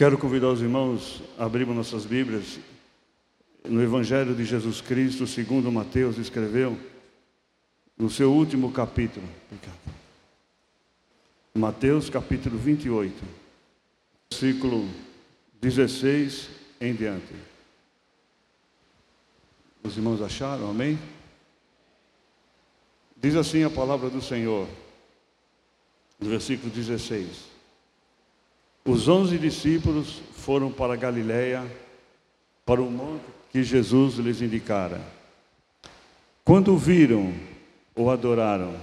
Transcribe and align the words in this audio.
Quero 0.00 0.16
convidar 0.16 0.48
os 0.48 0.62
irmãos 0.62 1.22
a 1.36 1.44
abrirmos 1.44 1.76
nossas 1.76 2.06
Bíblias 2.06 2.58
no 3.68 3.82
Evangelho 3.82 4.34
de 4.34 4.46
Jesus 4.46 4.80
Cristo, 4.80 5.26
segundo 5.26 5.70
Mateus 5.70 6.16
escreveu, 6.16 6.74
no 7.98 8.08
seu 8.08 8.32
último 8.32 8.72
capítulo. 8.72 9.28
Mateus 11.54 12.08
capítulo 12.08 12.56
28, 12.56 13.14
versículo 14.30 14.88
16 15.60 16.48
em 16.80 16.94
diante. 16.94 17.34
Os 19.84 19.98
irmãos 19.98 20.22
acharam, 20.22 20.70
amém? 20.70 20.98
Diz 23.18 23.36
assim 23.36 23.64
a 23.64 23.68
palavra 23.68 24.08
do 24.08 24.22
Senhor, 24.22 24.66
no 26.18 26.30
versículo 26.30 26.72
16. 26.72 27.49
Os 28.90 29.06
onze 29.06 29.38
discípulos 29.38 30.20
foram 30.32 30.72
para 30.72 30.96
Galiléia, 30.96 31.64
para 32.66 32.82
o 32.82 32.90
monte 32.90 33.22
que 33.52 33.62
Jesus 33.62 34.16
lhes 34.16 34.42
indicara. 34.42 35.00
Quando 36.44 36.76
viram, 36.76 37.32
o 37.94 38.10
adoraram, 38.10 38.74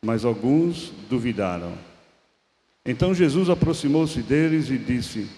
mas 0.00 0.24
alguns 0.24 0.92
duvidaram. 1.10 1.72
Então 2.84 3.12
Jesus 3.12 3.50
aproximou-se 3.50 4.22
deles 4.22 4.70
e 4.70 4.78
disse: 4.78 5.28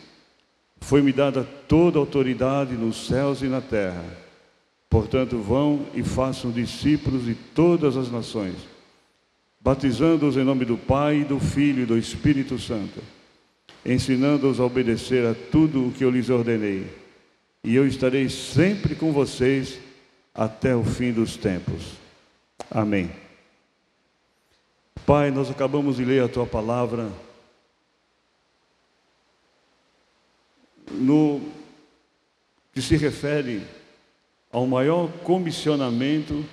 Foi-me 0.83 1.11
dada 1.11 1.43
toda 1.67 1.99
a 1.99 2.03
autoridade 2.03 2.75
nos 2.75 3.07
céus 3.07 3.41
e 3.41 3.47
na 3.47 3.63
terra. 3.63 4.05
Portanto, 4.91 5.39
vão 5.39 5.87
e 5.95 6.03
façam 6.03 6.51
discípulos 6.51 7.25
de 7.25 7.35
todas 7.35 7.97
as 7.97 8.11
nações, 8.11 8.57
batizando-os 9.59 10.37
em 10.37 10.45
nome 10.45 10.67
do 10.67 10.77
Pai, 10.77 11.25
do 11.25 11.41
Filho 11.41 11.85
e 11.85 11.87
do 11.87 11.97
Espírito 11.97 12.59
Santo 12.59 13.01
ensinando-os 13.85 14.61
a 14.61 14.65
obedecer 14.65 15.27
a 15.27 15.35
tudo 15.35 15.87
o 15.87 15.93
que 15.93 16.05
eu 16.05 16.11
lhes 16.11 16.31
ordenei. 16.31 16.87
E 17.65 17.75
eu 17.75 17.87
estarei 17.87 18.29
sempre 18.29 18.95
com 18.95 19.13
vocês 19.13 19.79
até 20.35 20.75
o 20.75 20.85
fim 20.85 21.13
dos 21.13 21.37
tempos. 21.37 21.95
Amém. 22.71 23.11
Pai, 25.05 25.31
nós 25.31 25.51
acabamos 25.51 25.97
de 25.97 26.05
ler 26.05 26.23
a 26.23 26.29
tua 26.29 26.47
palavra 26.47 27.11
no 30.91 31.41
que 32.73 32.81
se 32.81 32.97
refere 32.97 33.63
ao 34.53 34.67
maior 34.67 35.11
comissionamento 35.25 36.45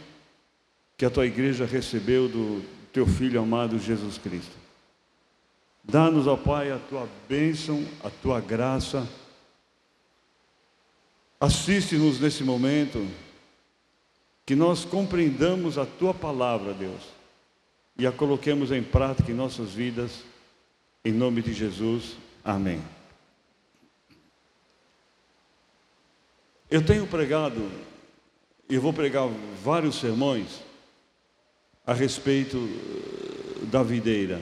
que 0.98 1.06
a 1.06 1.10
tua 1.10 1.26
igreja 1.26 1.66
recebeu 1.66 2.28
do 2.28 2.64
teu 2.94 3.06
filho 3.06 3.40
amado 3.40 3.78
Jesus 3.78 4.18
Cristo. 4.18 4.65
Dá-nos, 5.88 6.26
ó 6.26 6.36
Pai, 6.36 6.72
a 6.72 6.80
tua 6.80 7.08
bênção, 7.30 7.86
a 8.04 8.10
tua 8.10 8.42
graça. 8.42 9.08
Assiste-nos 11.40 12.20
nesse 12.20 12.44
momento, 12.44 13.08
que 14.46 14.56
nós 14.56 14.84
compreendamos 14.84 15.78
a 15.78 15.86
tua 15.86 16.14
palavra, 16.14 16.74
Deus, 16.74 17.04
e 17.98 18.08
a 18.08 18.12
coloquemos 18.12 18.72
em 18.72 18.82
prática 18.82 19.32
em 19.32 19.36
nossas 19.36 19.74
vidas, 19.74 20.24
em 21.04 21.12
nome 21.12 21.42
de 21.44 21.54
Jesus. 21.54 22.18
Amém. 22.44 22.82
Eu 26.70 26.84
tenho 26.84 27.06
pregado, 27.06 27.72
e 28.68 28.78
vou 28.80 28.92
pregar 28.92 29.30
vários 29.64 30.00
sermões 30.00 30.64
a 31.86 31.94
respeito 31.94 32.58
eh, 32.58 33.66
da 33.68 33.84
videira 33.84 34.42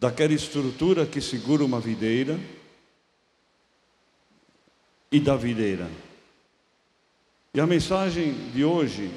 daquela 0.00 0.32
estrutura 0.32 1.04
que 1.04 1.20
segura 1.20 1.62
uma 1.62 1.78
videira 1.78 2.40
e 5.12 5.20
da 5.20 5.36
videira. 5.36 5.90
E 7.52 7.60
a 7.60 7.66
mensagem 7.66 8.32
de 8.50 8.64
hoje, 8.64 9.10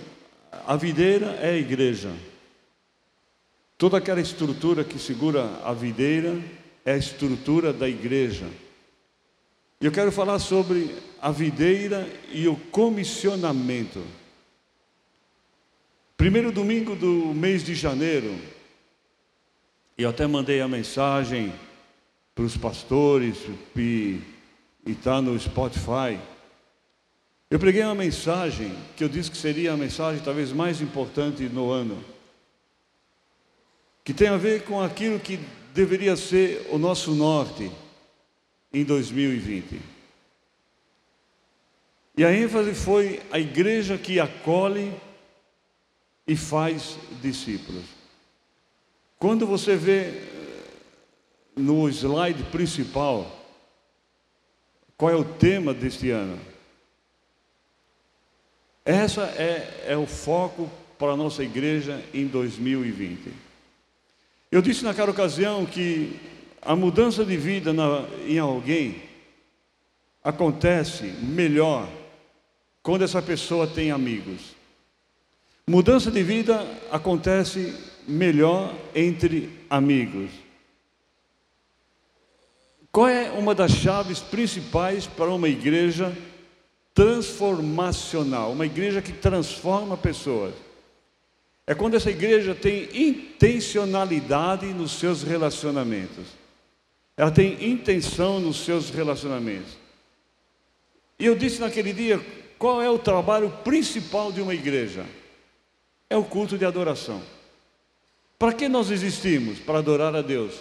a 0.68 0.76
videira 0.76 1.28
é 1.42 1.52
a 1.52 1.58
igreja. 1.58 2.12
Toda 3.78 3.98
aquela 3.98 4.20
estrutura 4.20 4.84
que 4.84 5.00
segura 5.00 5.62
a 5.64 5.74
videira 5.74 6.38
é 6.84 6.92
a 6.92 6.98
estrutura 6.98 7.72
da 7.72 7.88
igreja. 7.88 8.50
E 9.80 9.86
eu 9.86 9.92
quero 9.92 10.12
falar 10.12 10.40
sobre 10.40 10.94
a 11.22 11.32
videira 11.32 12.06
e 12.30 12.46
o 12.46 12.58
comissionamento. 12.58 14.04
Primeiro 16.18 16.52
domingo 16.52 16.94
do 16.94 17.34
mês 17.34 17.64
de 17.64 17.74
janeiro, 17.74 18.38
eu 19.98 20.10
até 20.10 20.26
mandei 20.26 20.60
a 20.60 20.68
mensagem 20.68 21.54
para 22.34 22.44
os 22.44 22.58
pastores 22.58 23.38
e 23.76 24.20
está 24.86 25.22
no 25.22 25.40
Spotify. 25.40 26.20
Eu 27.50 27.60
preguei 27.60 27.84
uma 27.84 27.94
mensagem 27.94 28.76
que 28.98 29.04
eu 29.04 29.10
disse 29.10 29.30
que 29.30 29.38
seria 29.38 29.74
a 29.74 29.78
mensagem 29.78 30.24
talvez 30.24 30.52
mais 30.52 30.82
importante 30.82 31.44
no 31.44 31.70
ano, 31.70 32.04
que 34.04 34.14
tem 34.14 34.30
a 34.30 34.38
ver 34.38 34.64
com 34.64 34.82
aquilo 34.82 35.20
que 35.20 35.40
deveria 35.74 36.16
ser 36.16 36.68
o 36.72 36.80
nosso 36.80 37.12
norte 37.12 37.72
em 38.74 38.84
2020. 38.84 39.80
E 42.18 42.26
a 42.26 42.34
ênfase 42.34 42.74
foi 42.74 43.22
a 43.32 43.40
igreja 43.40 43.98
que 43.98 44.20
acolhe 44.20 44.92
e 46.28 46.36
faz 46.36 46.98
discípulos. 47.22 48.03
Quando 49.24 49.48
você 49.48 49.78
vê 49.78 50.02
eh, 50.02 50.20
no 51.56 51.88
slide 51.88 52.44
principal, 52.52 53.26
qual 54.98 55.12
é 55.12 55.16
o 55.16 55.24
tema 55.24 55.74
deste 55.74 56.10
ano? 56.10 56.38
Essa 58.84 59.22
é, 59.38 59.86
é 59.88 59.96
o 59.96 60.06
foco 60.06 60.70
para 61.00 61.14
a 61.14 61.16
nossa 61.16 61.42
igreja 61.42 62.04
em 62.14 62.28
2020. 62.28 63.32
Eu 64.52 64.62
disse 64.62 64.84
naquela 64.84 65.12
ocasião 65.12 65.66
que 65.66 66.20
a 66.62 66.76
mudança 66.76 67.24
de 67.24 67.38
vida 67.38 67.72
na, 67.72 68.06
em 68.28 68.40
alguém 68.40 69.04
acontece 70.22 71.06
melhor 71.22 71.88
quando 72.82 73.06
essa 73.06 73.22
pessoa 73.22 73.66
tem 73.68 73.90
amigos. 73.90 74.54
Mudança 75.66 76.12
de 76.12 76.22
vida 76.22 76.68
acontece 76.92 77.93
melhor 78.08 78.76
entre 78.94 79.50
amigos. 79.70 80.30
Qual 82.92 83.08
é 83.08 83.32
uma 83.32 83.56
das 83.56 83.72
chaves 83.72 84.20
principais 84.20 85.08
para 85.08 85.30
uma 85.32 85.50
igreja 85.50 86.16
transformacional, 86.94 88.52
uma 88.52 88.66
igreja 88.66 89.02
que 89.02 89.12
transforma 89.12 89.98
pessoas? 89.98 90.54
É 91.66 91.74
quando 91.74 91.96
essa 91.96 92.12
igreja 92.12 92.54
tem 92.54 92.90
intencionalidade 92.94 94.68
nos 94.68 94.92
seus 94.92 95.24
relacionamentos. 95.24 96.26
Ela 97.16 97.32
tem 97.32 97.72
intenção 97.72 98.40
nos 98.40 98.58
seus 98.66 98.90
relacionamentos. 98.90 99.78
E 101.18 101.26
eu 101.26 101.36
disse 101.36 101.62
naquele 101.62 101.94
dia, 101.94 102.20
qual 102.60 102.82
é 102.82 102.90
o 102.90 103.00
trabalho 103.00 103.50
principal 103.64 104.32
de 104.32 104.42
uma 104.42 104.54
igreja? 104.54 105.06
É 106.10 106.18
o 106.18 106.24
culto 106.24 106.58
de 106.58 106.66
adoração. 106.66 107.22
Para 108.44 108.52
que 108.52 108.68
nós 108.68 108.92
existimos? 108.92 109.58
Para 109.58 109.80
adorar 109.80 110.14
a 110.14 110.22
Deus. 110.22 110.56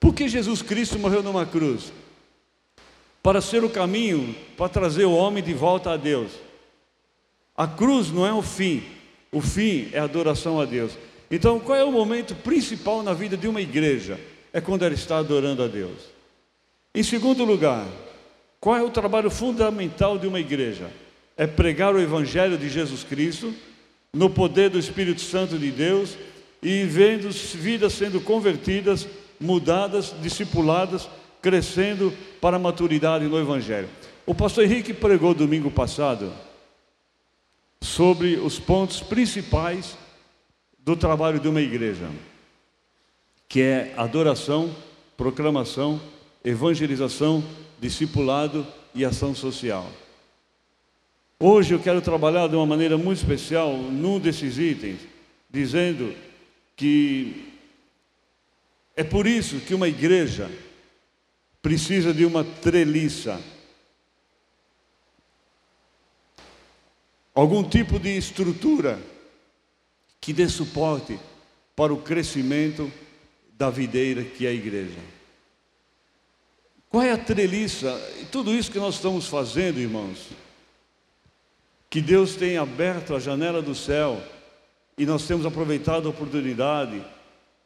Por 0.00 0.14
que 0.14 0.26
Jesus 0.26 0.62
Cristo 0.62 0.98
morreu 0.98 1.22
numa 1.22 1.44
cruz? 1.44 1.92
Para 3.22 3.42
ser 3.42 3.62
o 3.62 3.68
caminho 3.68 4.34
para 4.56 4.70
trazer 4.70 5.04
o 5.04 5.12
homem 5.12 5.44
de 5.44 5.52
volta 5.52 5.90
a 5.90 5.98
Deus. 5.98 6.32
A 7.54 7.66
cruz 7.66 8.10
não 8.10 8.26
é 8.26 8.32
o 8.32 8.40
fim, 8.40 8.82
o 9.30 9.42
fim 9.42 9.90
é 9.92 9.98
a 9.98 10.04
adoração 10.04 10.58
a 10.58 10.64
Deus. 10.64 10.92
Então, 11.30 11.60
qual 11.60 11.76
é 11.76 11.84
o 11.84 11.92
momento 11.92 12.34
principal 12.34 13.02
na 13.02 13.12
vida 13.12 13.36
de 13.36 13.46
uma 13.46 13.60
igreja? 13.60 14.18
É 14.50 14.58
quando 14.58 14.86
ela 14.86 14.94
está 14.94 15.18
adorando 15.18 15.62
a 15.62 15.66
Deus. 15.66 15.98
Em 16.94 17.02
segundo 17.02 17.44
lugar, 17.44 17.86
qual 18.58 18.74
é 18.74 18.82
o 18.82 18.88
trabalho 18.88 19.28
fundamental 19.28 20.16
de 20.16 20.26
uma 20.26 20.40
igreja? 20.40 20.90
É 21.36 21.46
pregar 21.46 21.94
o 21.94 22.00
Evangelho 22.00 22.56
de 22.56 22.70
Jesus 22.70 23.04
Cristo, 23.04 23.54
no 24.14 24.30
poder 24.30 24.70
do 24.70 24.78
Espírito 24.78 25.20
Santo 25.20 25.58
de 25.58 25.70
Deus 25.70 26.16
e 26.64 26.84
vendo 26.84 27.28
vidas 27.30 27.92
sendo 27.92 28.22
convertidas, 28.22 29.06
mudadas, 29.38 30.14
discipuladas, 30.22 31.06
crescendo 31.42 32.10
para 32.40 32.56
a 32.56 32.58
maturidade 32.58 33.26
no 33.26 33.38
Evangelho. 33.38 33.88
O 34.24 34.34
pastor 34.34 34.64
Henrique 34.64 34.94
pregou 34.94 35.34
domingo 35.34 35.70
passado 35.70 36.32
sobre 37.82 38.36
os 38.36 38.58
pontos 38.58 39.00
principais 39.00 39.98
do 40.78 40.96
trabalho 40.96 41.38
de 41.38 41.48
uma 41.48 41.60
igreja, 41.60 42.08
que 43.46 43.60
é 43.60 43.92
adoração, 43.94 44.74
proclamação, 45.18 46.00
evangelização, 46.42 47.44
discipulado 47.78 48.66
e 48.94 49.04
ação 49.04 49.34
social. 49.34 49.86
Hoje 51.38 51.74
eu 51.74 51.78
quero 51.78 52.00
trabalhar 52.00 52.48
de 52.48 52.56
uma 52.56 52.64
maneira 52.64 52.96
muito 52.96 53.18
especial 53.18 53.76
num 53.76 54.18
desses 54.18 54.56
itens, 54.56 55.00
dizendo 55.50 56.14
que 56.76 57.52
é 58.96 59.02
por 59.02 59.26
isso 59.26 59.60
que 59.60 59.74
uma 59.74 59.88
igreja 59.88 60.50
precisa 61.60 62.12
de 62.12 62.24
uma 62.24 62.44
treliça. 62.44 63.40
Algum 67.34 67.68
tipo 67.68 67.98
de 67.98 68.16
estrutura 68.16 69.00
que 70.20 70.32
dê 70.32 70.48
suporte 70.48 71.18
para 71.74 71.92
o 71.92 72.02
crescimento 72.02 72.90
da 73.54 73.70
videira 73.70 74.22
que 74.22 74.46
é 74.46 74.50
a 74.50 74.52
igreja. 74.52 74.98
Qual 76.88 77.02
é 77.02 77.10
a 77.10 77.18
treliça? 77.18 77.92
Tudo 78.30 78.54
isso 78.54 78.70
que 78.70 78.78
nós 78.78 78.94
estamos 78.94 79.26
fazendo, 79.26 79.80
irmãos, 79.80 80.28
que 81.90 82.00
Deus 82.00 82.36
tem 82.36 82.56
aberto 82.56 83.14
a 83.14 83.18
janela 83.18 83.60
do 83.60 83.74
céu 83.74 84.22
e 84.96 85.04
nós 85.04 85.26
temos 85.26 85.44
aproveitado 85.44 86.06
a 86.06 86.10
oportunidade, 86.10 87.02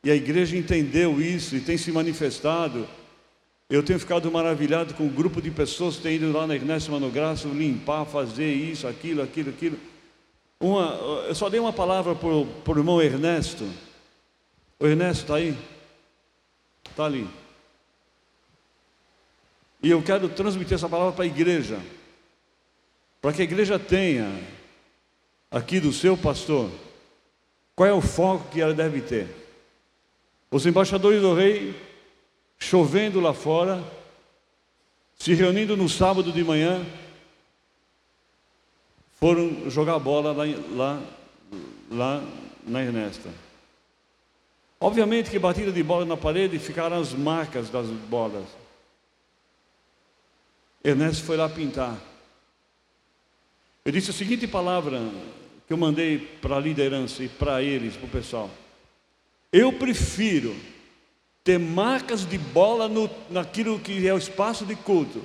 e 0.03 0.11
a 0.11 0.15
igreja 0.15 0.57
entendeu 0.57 1.21
isso 1.21 1.57
e 1.57 1.61
tem 1.61 1.77
se 1.77 1.93
manifestado. 1.93 2.89
Eu 3.69 3.83
tenho 3.83 3.99
ficado 3.99 4.31
maravilhado 4.31 4.95
com 4.95 5.07
o 5.07 5.11
grupo 5.11 5.43
de 5.43 5.51
pessoas 5.51 5.97
que 5.97 6.03
têm 6.03 6.17
ido 6.17 6.33
lá 6.33 6.47
na 6.47 6.57
Igreja 6.57 6.91
Mano 6.91 7.11
Graça 7.11 7.47
limpar, 7.49 8.07
fazer 8.07 8.51
isso, 8.51 8.87
aquilo, 8.87 9.21
aquilo, 9.21 9.51
aquilo. 9.51 9.79
Uma, 10.59 10.95
eu 11.29 11.35
só 11.35 11.51
dei 11.51 11.61
uma 11.61 11.73
palavra 11.73 12.15
para 12.15 12.29
o 12.29 12.79
irmão 12.79 13.03
Ernesto. 13.03 13.69
O 14.81 14.87
Ernesto 14.87 15.25
está 15.25 15.35
aí? 15.37 15.57
Está 16.89 17.05
ali. 17.05 17.29
E 19.83 19.91
eu 19.91 20.03
quero 20.03 20.29
transmitir 20.29 20.75
essa 20.75 20.89
palavra 20.89 21.13
para 21.13 21.25
a 21.25 21.29
igreja, 21.29 21.79
para 23.21 23.33
que 23.33 23.43
a 23.43 23.45
igreja 23.45 23.79
tenha 23.79 24.33
aqui 25.51 25.79
do 25.79 25.93
seu 25.93 26.17
pastor 26.17 26.71
qual 27.79 27.89
é 27.89 27.93
o 27.93 28.01
foco 28.01 28.51
que 28.51 28.61
ela 28.61 28.75
deve 28.75 29.01
ter? 29.01 29.29
Os 30.51 30.67
embaixadores 30.67 31.23
do 31.23 31.33
rei, 31.33 31.81
chovendo 32.59 33.21
lá 33.21 33.33
fora, 33.33 33.81
se 35.17 35.33
reunindo 35.33 35.77
no 35.77 35.89
sábado 35.89 36.33
de 36.33 36.43
manhã, 36.43 36.85
foram 39.21 39.71
jogar 39.71 39.97
bola 40.01 40.33
lá, 40.33 40.45
lá, 40.73 41.03
lá 41.89 42.25
na 42.67 42.83
Ernesta. 42.83 43.31
Obviamente 44.81 45.31
que 45.31 45.39
batida 45.39 45.71
de 45.71 45.83
bola 45.85 46.05
na 46.05 46.17
parede 46.17 46.59
ficaram 46.59 47.01
as 47.01 47.13
marcas 47.13 47.71
das 47.71 47.87
bolas. 47.87 48.47
Ernesto 50.83 51.23
foi 51.23 51.37
lá 51.37 51.49
pintar. 51.49 51.97
Eu 53.85 53.93
disse 53.93 54.11
a 54.11 54.15
seguinte 54.15 54.49
palavra 54.49 55.01
que 55.69 55.75
eu 55.75 55.76
mandei 55.76 56.19
para 56.41 56.56
a 56.56 56.61
liderança 56.61 57.23
e 57.23 57.29
para 57.29 57.62
eles, 57.62 57.94
para 57.94 58.06
o 58.06 58.11
pessoal. 58.11 58.50
Eu 59.53 59.70
prefiro 59.70 60.56
ter 61.44 61.59
marcas 61.59 62.25
de 62.25 62.38
bola 62.38 62.88
no, 62.88 63.09
naquilo 63.29 63.79
que 63.79 64.09
é 64.09 64.15
o 64.15 64.19
espaço 64.19 64.65
de 64.65 64.75
culto 64.75 65.20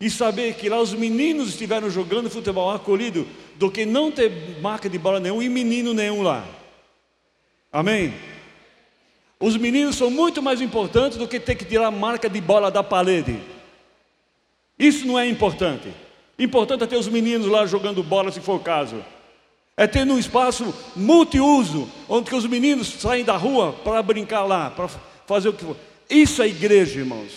e 0.00 0.08
saber 0.08 0.54
que 0.54 0.68
lá 0.68 0.80
os 0.80 0.94
meninos 0.94 1.48
estiveram 1.48 1.90
jogando 1.90 2.30
futebol 2.30 2.70
acolhido 2.70 3.26
do 3.56 3.70
que 3.72 3.84
não 3.84 4.12
ter 4.12 4.60
marca 4.60 4.88
de 4.88 4.98
bola 4.98 5.18
nenhum 5.18 5.42
e 5.42 5.48
menino 5.48 5.92
nenhum 5.92 6.22
lá. 6.22 6.46
Amém? 7.72 8.14
Os 9.40 9.56
meninos 9.56 9.96
são 9.96 10.08
muito 10.08 10.40
mais 10.40 10.60
importantes 10.60 11.18
do 11.18 11.26
que 11.26 11.40
ter 11.40 11.56
que 11.56 11.64
tirar 11.64 11.90
marca 11.90 12.30
de 12.30 12.40
bola 12.40 12.70
da 12.70 12.84
parede. 12.84 13.36
Isso 14.78 15.04
não 15.06 15.18
é 15.18 15.26
importante. 15.26 15.92
Importante 16.38 16.84
é 16.84 16.86
ter 16.86 16.96
os 16.96 17.08
meninos 17.08 17.48
lá 17.48 17.66
jogando 17.66 18.00
bola 18.04 18.30
se 18.30 18.40
for 18.40 18.56
o 18.56 18.60
caso. 18.60 19.04
É 19.76 19.86
ter 19.86 20.06
um 20.06 20.18
espaço 20.18 20.74
multiuso, 20.94 21.90
onde 22.08 22.34
os 22.34 22.46
meninos 22.46 22.88
saem 22.88 23.24
da 23.24 23.36
rua 23.36 23.72
para 23.72 24.02
brincar 24.02 24.44
lá, 24.44 24.70
para 24.70 24.88
fazer 25.26 25.48
o 25.48 25.52
que 25.52 25.64
for. 25.64 25.76
Isso 26.08 26.42
é 26.42 26.48
igreja, 26.48 27.00
irmãos. 27.00 27.32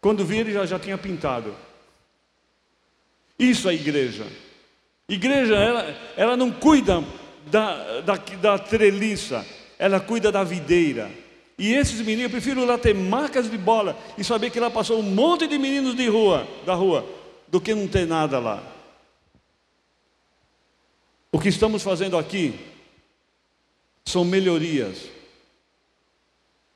Quando 0.00 0.24
vi 0.24 0.38
ele 0.38 0.52
já, 0.52 0.64
já 0.64 0.78
tinha 0.78 0.96
pintado. 0.96 1.54
Isso 3.38 3.68
é 3.68 3.74
igreja. 3.74 4.24
Igreja, 5.08 5.56
ela, 5.56 5.96
ela 6.16 6.36
não 6.36 6.50
cuida 6.50 7.02
da, 7.46 8.00
da, 8.00 8.14
da 8.14 8.58
treliça, 8.58 9.44
ela 9.78 10.00
cuida 10.00 10.30
da 10.30 10.44
videira. 10.44 11.10
E 11.58 11.72
esses 11.72 12.00
meninos, 12.00 12.24
eu 12.24 12.30
prefiro 12.30 12.64
lá 12.64 12.76
ter 12.76 12.94
marcas 12.94 13.50
de 13.50 13.56
bola 13.56 13.96
e 14.18 14.24
saber 14.24 14.50
que 14.50 14.60
lá 14.60 14.70
passou 14.70 14.98
um 14.98 15.02
monte 15.02 15.46
de 15.46 15.58
meninos 15.58 15.94
de 15.94 16.06
rua, 16.08 16.46
da 16.66 16.74
rua, 16.74 17.06
do 17.48 17.60
que 17.60 17.74
não 17.74 17.88
ter 17.88 18.06
nada 18.06 18.38
lá. 18.38 18.62
O 21.32 21.38
que 21.38 21.48
estamos 21.48 21.82
fazendo 21.82 22.16
aqui 22.16 22.58
são 24.04 24.24
melhorias. 24.24 24.98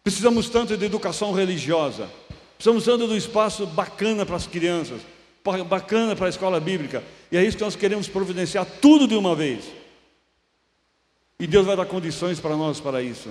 Precisamos 0.03 0.49
tanto 0.49 0.77
de 0.77 0.85
educação 0.85 1.33
religiosa, 1.33 2.11
precisamos 2.57 2.85
tanto 2.85 3.07
de 3.07 3.13
um 3.13 3.17
espaço 3.17 3.67
bacana 3.67 4.27
para 4.27 4.37
as 4.37 4.47
crianças, 4.47 5.01
bacana 5.69 6.17
para 6.17 6.27
a 6.27 6.31
escola 6.31 6.59
bíblica, 6.59 7.03
e 7.31 7.37
é 7.37 7.45
isso 7.45 7.57
que 7.57 7.65
nós 7.65 7.77
queremos 7.77 8.09
providenciar 8.09 8.67
tudo 8.81 9.07
de 9.07 9.15
uma 9.15 9.35
vez. 9.37 9.65
E 11.39 11.47
Deus 11.47 11.65
vai 11.65 11.77
dar 11.77 11.87
condições 11.87 12.41
para 12.41 12.57
nós 12.57 12.81
para 12.81 13.03
isso. 13.03 13.31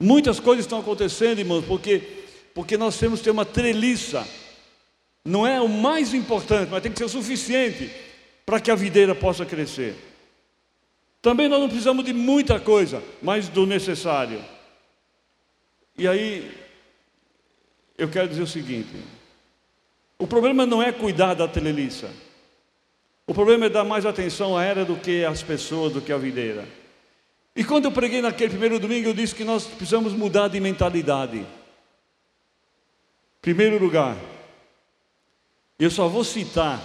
Muitas 0.00 0.40
coisas 0.40 0.64
estão 0.64 0.80
acontecendo, 0.80 1.38
irmãos, 1.38 1.64
porque, 1.64 2.02
porque 2.54 2.76
nós 2.76 2.98
temos 2.98 3.20
que 3.20 3.24
ter 3.24 3.30
uma 3.30 3.44
treliça. 3.44 4.26
Não 5.24 5.46
é 5.46 5.60
o 5.60 5.68
mais 5.68 6.12
importante, 6.12 6.70
mas 6.70 6.82
tem 6.82 6.92
que 6.92 6.98
ser 6.98 7.04
o 7.04 7.08
suficiente 7.08 7.90
para 8.44 8.60
que 8.60 8.70
a 8.70 8.74
videira 8.74 9.14
possa 9.14 9.46
crescer. 9.46 9.96
Também 11.22 11.48
nós 11.48 11.60
não 11.60 11.68
precisamos 11.68 12.04
de 12.04 12.12
muita 12.12 12.60
coisa, 12.60 13.02
mas 13.22 13.48
do 13.48 13.64
necessário. 13.64 14.44
E 15.96 16.06
aí, 16.06 16.52
eu 17.96 18.08
quero 18.08 18.28
dizer 18.28 18.42
o 18.42 18.46
seguinte: 18.46 18.94
o 20.18 20.26
problema 20.26 20.66
não 20.66 20.82
é 20.82 20.92
cuidar 20.92 21.34
da 21.34 21.48
teleliça, 21.48 22.10
o 23.26 23.32
problema 23.32 23.66
é 23.66 23.70
dar 23.70 23.84
mais 23.84 24.04
atenção 24.04 24.56
à 24.56 24.64
era 24.64 24.84
do 24.84 24.96
que 24.96 25.24
às 25.24 25.42
pessoas, 25.42 25.92
do 25.92 26.02
que 26.02 26.12
à 26.12 26.18
videira. 26.18 26.68
E 27.56 27.64
quando 27.64 27.84
eu 27.84 27.92
preguei 27.92 28.20
naquele 28.20 28.50
primeiro 28.50 28.78
domingo, 28.78 29.08
eu 29.08 29.14
disse 29.14 29.34
que 29.34 29.44
nós 29.44 29.64
precisamos 29.64 30.12
mudar 30.12 30.48
de 30.48 30.58
mentalidade. 30.60 31.46
Primeiro 33.40 33.78
lugar, 33.78 34.16
eu 35.78 35.90
só 35.90 36.08
vou 36.08 36.24
citar 36.24 36.82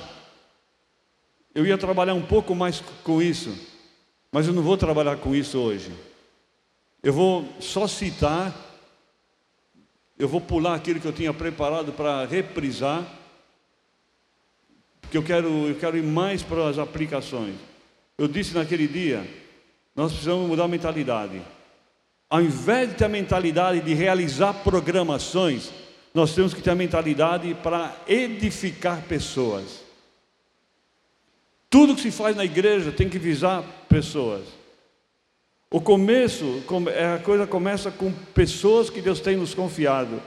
eu 1.60 1.68
ia 1.68 1.78
trabalhar 1.78 2.14
um 2.14 2.22
pouco 2.22 2.56
mais 2.56 2.82
com 3.04 3.22
isso, 3.22 3.54
mas 4.32 4.48
eu 4.48 4.54
não 4.54 4.64
vou 4.64 4.78
trabalhar 4.78 5.18
com 5.18 5.36
isso 5.36 5.60
hoje. 5.60 5.92
Eu 7.04 7.12
vou 7.12 7.46
só 7.60 7.86
citar, 7.86 8.56
eu 10.18 10.26
vou 10.26 10.40
pular 10.40 10.76
aquilo 10.76 11.02
que 11.02 11.06
eu 11.06 11.12
tinha 11.12 11.34
preparado 11.34 11.92
para 11.92 12.26
reprisar, 12.26 13.06
porque 15.02 15.18
eu 15.18 15.24
quero, 15.24 15.68
eu 15.68 15.76
quero 15.76 15.98
ir 15.98 16.04
mais 16.04 16.42
para 16.42 16.70
as 16.70 16.78
aplicações. 16.78 17.56
Eu 18.18 18.30
disse 18.30 18.54
naquele 18.54 18.88
dia, 18.88 19.30
nós 19.94 20.14
precisamos 20.14 20.48
mudar 20.48 20.64
a 20.64 20.70
mentalidade. 20.70 21.42
Ao 22.30 22.42
invés 22.42 22.88
de 22.88 22.96
ter 22.96 23.04
a 23.04 23.10
mentalidade 23.10 23.82
de 23.82 23.94
realizar 23.94 24.54
programações, 24.64 25.72
nós 26.14 26.34
temos 26.34 26.54
que 26.54 26.62
ter 26.62 26.70
a 26.70 26.76
mentalidade 26.76 27.54
para 27.56 27.94
edificar 28.08 29.02
pessoas. 29.02 29.89
Tudo 31.70 31.96
que 31.96 32.02
se 32.02 32.12
faz 32.12 32.36
na 32.36 32.44
igreja 32.44 32.92
tem 32.92 33.08
que 33.08 33.20
visar 33.20 33.64
pessoas. 33.88 34.42
O 35.72 35.80
começo, 35.80 36.64
é, 36.96 37.14
a 37.14 37.20
coisa 37.20 37.46
começa 37.46 37.92
com 37.92 38.12
pessoas 38.34 38.90
que 38.90 39.02
Deus 39.02 39.20
tem 39.20 39.38
nos 39.38 39.54
confiado. 39.54 40.20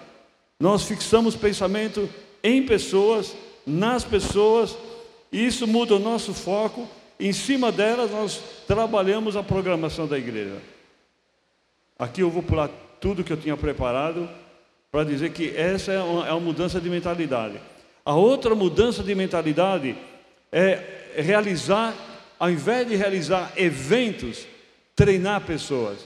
Nós 0.58 0.84
fixamos 0.84 1.34
pensamento 1.34 2.08
em 2.44 2.64
pessoas, 2.64 3.34
nas 3.66 4.04
pessoas, 4.04 4.76
e 5.32 5.44
isso 5.44 5.66
muda 5.66 5.96
o 5.96 5.98
nosso 5.98 6.32
foco. 6.32 6.88
Em 7.18 7.32
cima 7.32 7.72
delas, 7.72 8.12
nós 8.12 8.40
trabalhamos 8.68 9.36
a 9.36 9.42
programação 9.42 10.06
da 10.06 10.16
igreja. 10.16 10.62
Aqui 11.98 12.20
eu 12.20 12.30
vou 12.30 12.42
pular 12.42 12.70
tudo 13.00 13.24
que 13.24 13.32
eu 13.32 13.36
tinha 13.36 13.56
preparado 13.56 14.28
para 14.92 15.02
dizer 15.02 15.32
que 15.32 15.56
essa 15.56 15.90
é 15.90 16.00
uma, 16.00 16.28
é 16.28 16.30
uma 16.30 16.40
mudança 16.40 16.80
de 16.80 16.88
mentalidade. 16.88 17.60
A 18.04 18.14
outra 18.14 18.54
mudança 18.54 19.02
de 19.02 19.14
mentalidade 19.14 19.96
é 20.52 21.14
realizar, 21.16 21.94
ao 22.38 22.50
invés 22.50 22.86
de 22.86 22.94
realizar 22.94 23.52
eventos, 23.56 24.46
treinar 24.94 25.40
pessoas. 25.40 25.98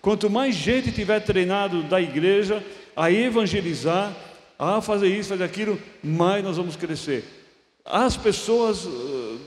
Quanto 0.00 0.28
mais 0.28 0.56
gente 0.56 0.90
tiver 0.90 1.20
treinado 1.20 1.84
da 1.84 2.00
igreja 2.00 2.62
a 2.96 3.10
evangelizar, 3.10 4.12
a 4.58 4.80
fazer 4.80 5.06
isso, 5.08 5.28
fazer 5.28 5.44
aquilo, 5.44 5.78
mais 6.02 6.42
nós 6.42 6.56
vamos 6.56 6.74
crescer. 6.74 7.24
As 7.84 8.16
pessoas 8.16 8.82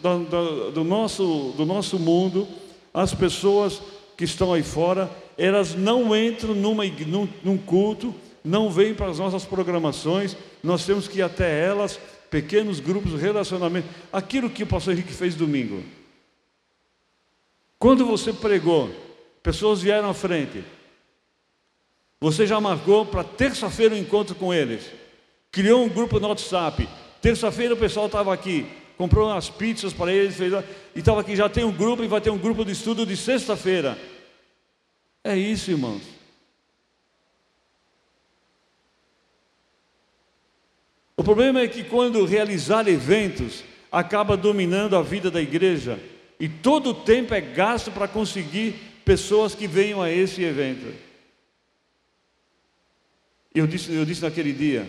do, 0.02 0.20
do, 0.30 0.72
do, 0.72 0.84
nosso, 0.84 1.54
do 1.58 1.66
nosso 1.66 2.00
mundo, 2.00 2.48
as 2.94 3.14
pessoas 3.14 3.82
que 4.18 4.24
estão 4.24 4.54
aí 4.54 4.64
fora, 4.64 5.10
elas 5.38 5.76
não 5.76 6.16
entram 6.16 6.54
numa, 6.54 6.86
num, 6.86 7.28
num 7.44 7.58
culto, 7.58 8.16
não 8.44 8.70
vêm 8.70 8.94
para 8.94 9.08
as 9.08 9.20
nossas 9.20 9.44
programações, 9.44 10.38
nós 10.64 10.86
temos 10.86 11.08
que 11.08 11.20
ir 11.20 11.22
até 11.22 11.66
elas 11.66 12.00
pequenos 12.36 12.82
grupos, 12.82 13.14
relacionamento, 13.14 13.88
aquilo 14.12 14.50
que 14.50 14.64
o 14.64 14.68
pastor 14.68 14.94
Henrique 14.94 15.14
fez 15.14 15.36
domingo. 15.36 15.82
Quando 17.80 18.06
você 18.06 18.34
pregou, 18.34 18.94
pessoas 19.42 19.82
vieram 19.82 20.10
à 20.10 20.14
frente. 20.14 20.62
Você 22.20 22.46
já 22.46 22.60
marcou 22.60 23.06
para 23.06 23.24
terça-feira 23.24 23.96
o 23.96 23.98
um 23.98 24.02
encontro 24.02 24.36
com 24.36 24.54
eles. 24.54 24.92
Criou 25.50 25.86
um 25.86 25.88
grupo 25.88 26.20
no 26.20 26.28
WhatsApp. 26.28 26.90
Terça-feira 27.22 27.74
o 27.74 27.78
pessoal 27.78 28.08
estava 28.08 28.34
aqui. 28.34 28.68
Comprou 28.98 29.30
umas 29.30 29.50
pizzas 29.50 29.94
para 29.94 30.12
eles. 30.12 30.36
Fez, 30.36 30.52
e 30.94 31.00
estava 31.00 31.22
aqui. 31.22 31.38
Já 31.38 31.48
tem 31.48 31.64
um 31.64 31.72
grupo 31.72 32.04
e 32.04 32.08
vai 32.08 32.20
ter 32.20 32.32
um 32.32 32.38
grupo 32.38 32.66
de 32.66 32.74
estudo 32.74 33.06
de 33.06 33.16
sexta-feira. 33.16 33.98
É 35.24 35.38
isso, 35.38 35.72
irmãos. 35.72 36.02
O 41.18 41.24
problema 41.24 41.62
é 41.62 41.68
que 41.68 41.84
quando 41.84 42.26
realizar 42.26 42.88
eventos 42.88 43.64
acaba 43.92 44.36
dominando 44.36 44.96
a 44.96 45.02
vida 45.02 45.32
da 45.32 45.42
igreja 45.42 46.00
e 46.40 46.50
todo 46.50 46.90
o 46.90 46.94
tempo 46.94 47.34
é 47.34 47.40
gasto 47.40 47.92
para 47.92 48.08
conseguir 48.08 48.76
pessoas 49.06 49.56
que 49.56 49.68
venham 49.68 50.02
a 50.02 50.12
esse 50.12 50.44
evento. 50.44 50.94
Eu 53.54 53.66
disse, 53.66 53.94
eu 53.94 54.04
disse 54.04 54.22
naquele 54.22 54.52
dia, 54.52 54.86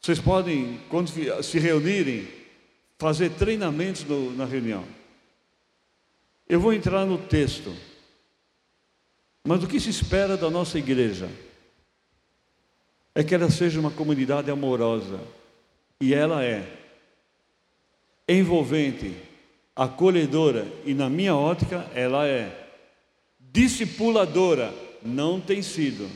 vocês 0.00 0.20
podem, 0.20 0.80
quando 0.88 1.10
se 1.42 1.58
reunirem, 1.58 2.28
fazer 2.98 3.30
treinamentos 3.30 4.04
no, 4.04 4.32
na 4.36 4.44
reunião. 4.44 4.84
Eu 6.48 6.60
vou 6.60 6.72
entrar 6.72 7.04
no 7.04 7.18
texto. 7.18 7.74
Mas 9.44 9.62
o 9.64 9.66
que 9.66 9.80
se 9.80 9.90
espera 9.90 10.36
da 10.36 10.48
nossa 10.48 10.78
igreja 10.78 11.28
é 13.18 13.24
que 13.24 13.34
ela 13.34 13.50
seja 13.50 13.80
uma 13.80 13.90
comunidade 13.90 14.48
amorosa. 14.48 15.18
E 16.00 16.14
ela 16.14 16.44
é 16.44 16.64
envolvente, 18.28 19.12
acolhedora 19.74 20.64
e, 20.84 20.94
na 20.94 21.10
minha 21.10 21.34
ótica, 21.34 21.84
ela 21.96 22.28
é 22.28 22.48
discipuladora. 23.40 24.72
Não 25.02 25.40
tem 25.40 25.62
sido. 25.62 26.08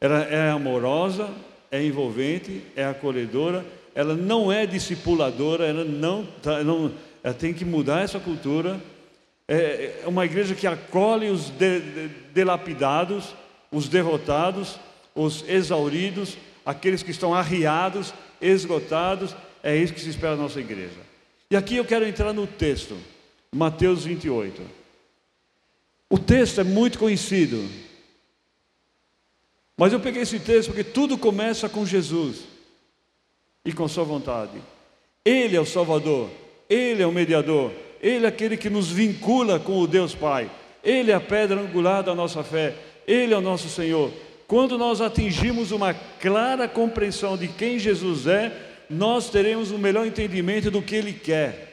Ela 0.00 0.22
é 0.22 0.52
amorosa, 0.52 1.28
é 1.70 1.84
envolvente, 1.84 2.62
é 2.74 2.86
acolhedora, 2.86 3.62
ela 3.94 4.14
não 4.14 4.50
é 4.50 4.64
discipuladora, 4.64 5.66
ela 5.66 5.84
não, 5.84 6.24
tá, 6.40 6.64
não 6.64 6.90
ela 7.22 7.34
tem 7.34 7.52
que 7.52 7.62
mudar 7.62 8.04
essa 8.04 8.18
cultura. 8.18 8.80
É, 9.46 10.00
é 10.02 10.08
uma 10.08 10.24
igreja 10.24 10.54
que 10.54 10.66
acolhe 10.66 11.28
os 11.28 11.50
de, 11.50 11.80
de, 11.80 12.08
delapidados, 12.32 13.34
os 13.70 13.88
derrotados, 13.88 14.78
os 15.14 15.44
exauridos, 15.48 16.36
aqueles 16.64 17.02
que 17.02 17.10
estão 17.10 17.34
arriados, 17.34 18.12
esgotados. 18.40 19.34
É 19.62 19.76
isso 19.76 19.92
que 19.92 20.00
se 20.00 20.10
espera 20.10 20.36
da 20.36 20.42
nossa 20.42 20.60
igreja. 20.60 21.00
E 21.50 21.56
aqui 21.56 21.76
eu 21.76 21.84
quero 21.84 22.06
entrar 22.06 22.32
no 22.32 22.46
texto, 22.46 22.96
Mateus 23.54 24.04
28. 24.04 24.62
O 26.10 26.18
texto 26.18 26.60
é 26.60 26.64
muito 26.64 26.98
conhecido, 26.98 27.68
mas 29.76 29.92
eu 29.92 30.00
peguei 30.00 30.22
esse 30.22 30.40
texto 30.40 30.68
porque 30.68 30.84
tudo 30.84 31.18
começa 31.18 31.68
com 31.68 31.84
Jesus 31.84 32.44
e 33.64 33.72
com 33.72 33.86
Sua 33.86 34.04
vontade. 34.04 34.60
Ele 35.24 35.56
é 35.56 35.60
o 35.60 35.66
Salvador, 35.66 36.30
Ele 36.68 37.02
é 37.02 37.06
o 37.06 37.12
mediador, 37.12 37.70
Ele 38.00 38.24
é 38.24 38.28
aquele 38.28 38.56
que 38.56 38.70
nos 38.70 38.90
vincula 38.90 39.60
com 39.60 39.78
o 39.78 39.86
Deus 39.86 40.14
Pai, 40.14 40.50
Ele 40.82 41.10
é 41.10 41.14
a 41.14 41.20
pedra 41.20 41.60
angular 41.60 42.02
da 42.02 42.14
nossa 42.14 42.42
fé, 42.42 42.74
Ele 43.08 43.32
é 43.32 43.36
o 43.38 43.40
nosso 43.40 43.70
Senhor. 43.70 44.12
Quando 44.46 44.76
nós 44.76 45.00
atingimos 45.00 45.72
uma 45.72 45.94
clara 45.94 46.68
compreensão 46.68 47.36
de 47.36 47.48
quem 47.48 47.78
Jesus 47.78 48.26
é, 48.26 48.84
nós 48.88 49.30
teremos 49.30 49.70
um 49.70 49.78
melhor 49.78 50.06
entendimento 50.06 50.70
do 50.70 50.82
que 50.82 50.94
Ele 50.94 51.14
quer. 51.14 51.66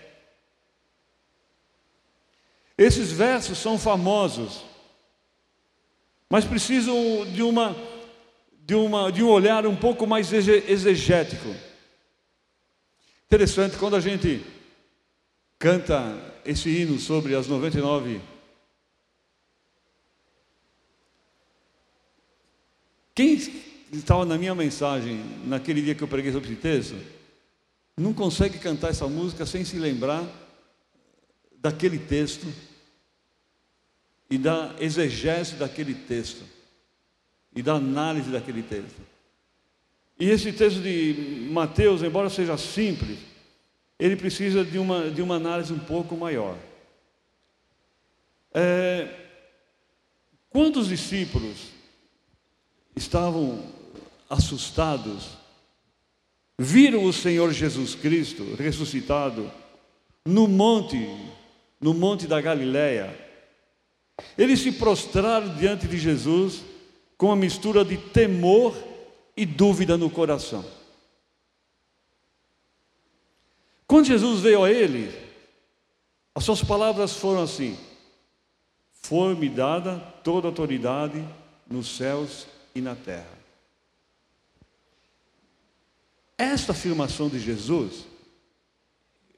Esses 2.78 3.12
versos 3.12 3.58
são 3.58 3.78
famosos, 3.78 4.64
mas 6.30 6.46
precisam 6.46 7.26
de 7.32 7.44
uma 7.44 7.76
de, 8.66 8.74
uma, 8.74 9.12
de 9.12 9.22
um 9.22 9.30
olhar 9.30 9.68
um 9.68 9.76
pouco 9.76 10.08
mais 10.08 10.34
exegético. 10.34 11.56
Interessante, 13.28 13.78
quando 13.78 13.96
a 13.96 14.00
gente 14.00 14.42
canta 15.60 16.18
esse 16.46 16.70
hino 16.70 17.00
sobre 17.00 17.36
as 17.36 17.48
99. 17.48 18.35
Quem 23.16 23.36
estava 23.94 24.26
na 24.26 24.38
minha 24.38 24.54
mensagem, 24.54 25.24
naquele 25.46 25.82
dia 25.82 25.96
que 25.96 26.04
eu 26.04 26.08
preguei 26.08 26.34
sobre 26.34 26.52
esse 26.52 26.62
texto, 26.62 26.96
não 27.96 28.14
consegue 28.14 28.60
cantar 28.60 28.90
essa 28.90 29.08
música 29.08 29.46
sem 29.46 29.64
se 29.64 29.78
lembrar 29.78 30.22
daquele 31.58 31.98
texto 31.98 32.46
e 34.30 34.38
da 34.38 34.76
exegese 34.82 35.56
daquele 35.56 35.94
texto 35.94 36.44
e 37.56 37.62
da 37.62 37.76
análise 37.76 38.30
daquele 38.30 38.62
texto. 38.62 39.02
E 40.20 40.30
esse 40.30 40.52
texto 40.52 40.82
de 40.82 41.48
Mateus, 41.52 42.04
embora 42.04 42.30
seja 42.30 42.58
simples, 42.58 43.18
ele 43.98 44.18
precisa 44.18 44.62
de 44.66 44.78
uma, 44.78 45.10
de 45.10 45.22
uma 45.22 45.36
análise 45.36 45.72
um 45.72 45.80
pouco 45.80 46.18
maior. 46.18 46.58
É, 48.54 49.08
discípulos 50.90 51.75
estavam 52.96 53.62
assustados, 54.30 55.30
viram 56.58 57.04
o 57.04 57.14
Senhor 57.14 57.52
Jesus 57.52 57.94
Cristo 57.94 58.56
ressuscitado 58.58 59.52
no 60.26 60.48
monte, 60.48 61.08
no 61.80 61.94
monte 61.94 62.26
da 62.26 62.40
Galileia. 62.40 63.14
Eles 64.38 64.62
se 64.62 64.72
prostraram 64.72 65.56
diante 65.56 65.88
de 65.88 65.98
Jesus 65.98 66.64
com 67.18 67.28
uma 67.28 67.36
mistura 67.36 67.84
de 67.84 67.98
temor 67.98 68.76
e 69.36 69.46
dúvida 69.46 69.98
no 69.98 70.10
coração. 70.10 70.66
Quando 73.86 74.08
Jesus 74.08 74.42
veio 74.42 74.64
a 74.64 74.72
ele, 74.72 75.14
as 76.34 76.44
suas 76.44 76.64
palavras 76.64 77.14
foram 77.14 77.44
assim: 77.44 77.78
Foi-me 78.94 79.48
dada 79.48 80.00
toda 80.24 80.48
autoridade 80.48 81.24
nos 81.70 81.96
céus 81.96 82.48
e 82.76 82.82
na 82.82 82.94
terra. 82.94 83.46
Esta 86.38 86.74
afirmação 86.74 87.30
de 87.30 87.40
Jesus 87.40 88.06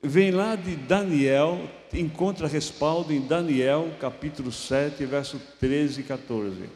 vem 0.02 0.32
lá 0.32 0.56
de 0.56 0.76
Daniel, 0.76 1.70
encontra 1.94 2.48
respaldo 2.48 3.14
em 3.14 3.22
Daniel, 3.22 3.96
capítulo 4.00 4.52
7, 4.52 5.06
verso 5.06 5.40
13 5.60 6.02
e 6.02 6.04
14. 6.04 6.70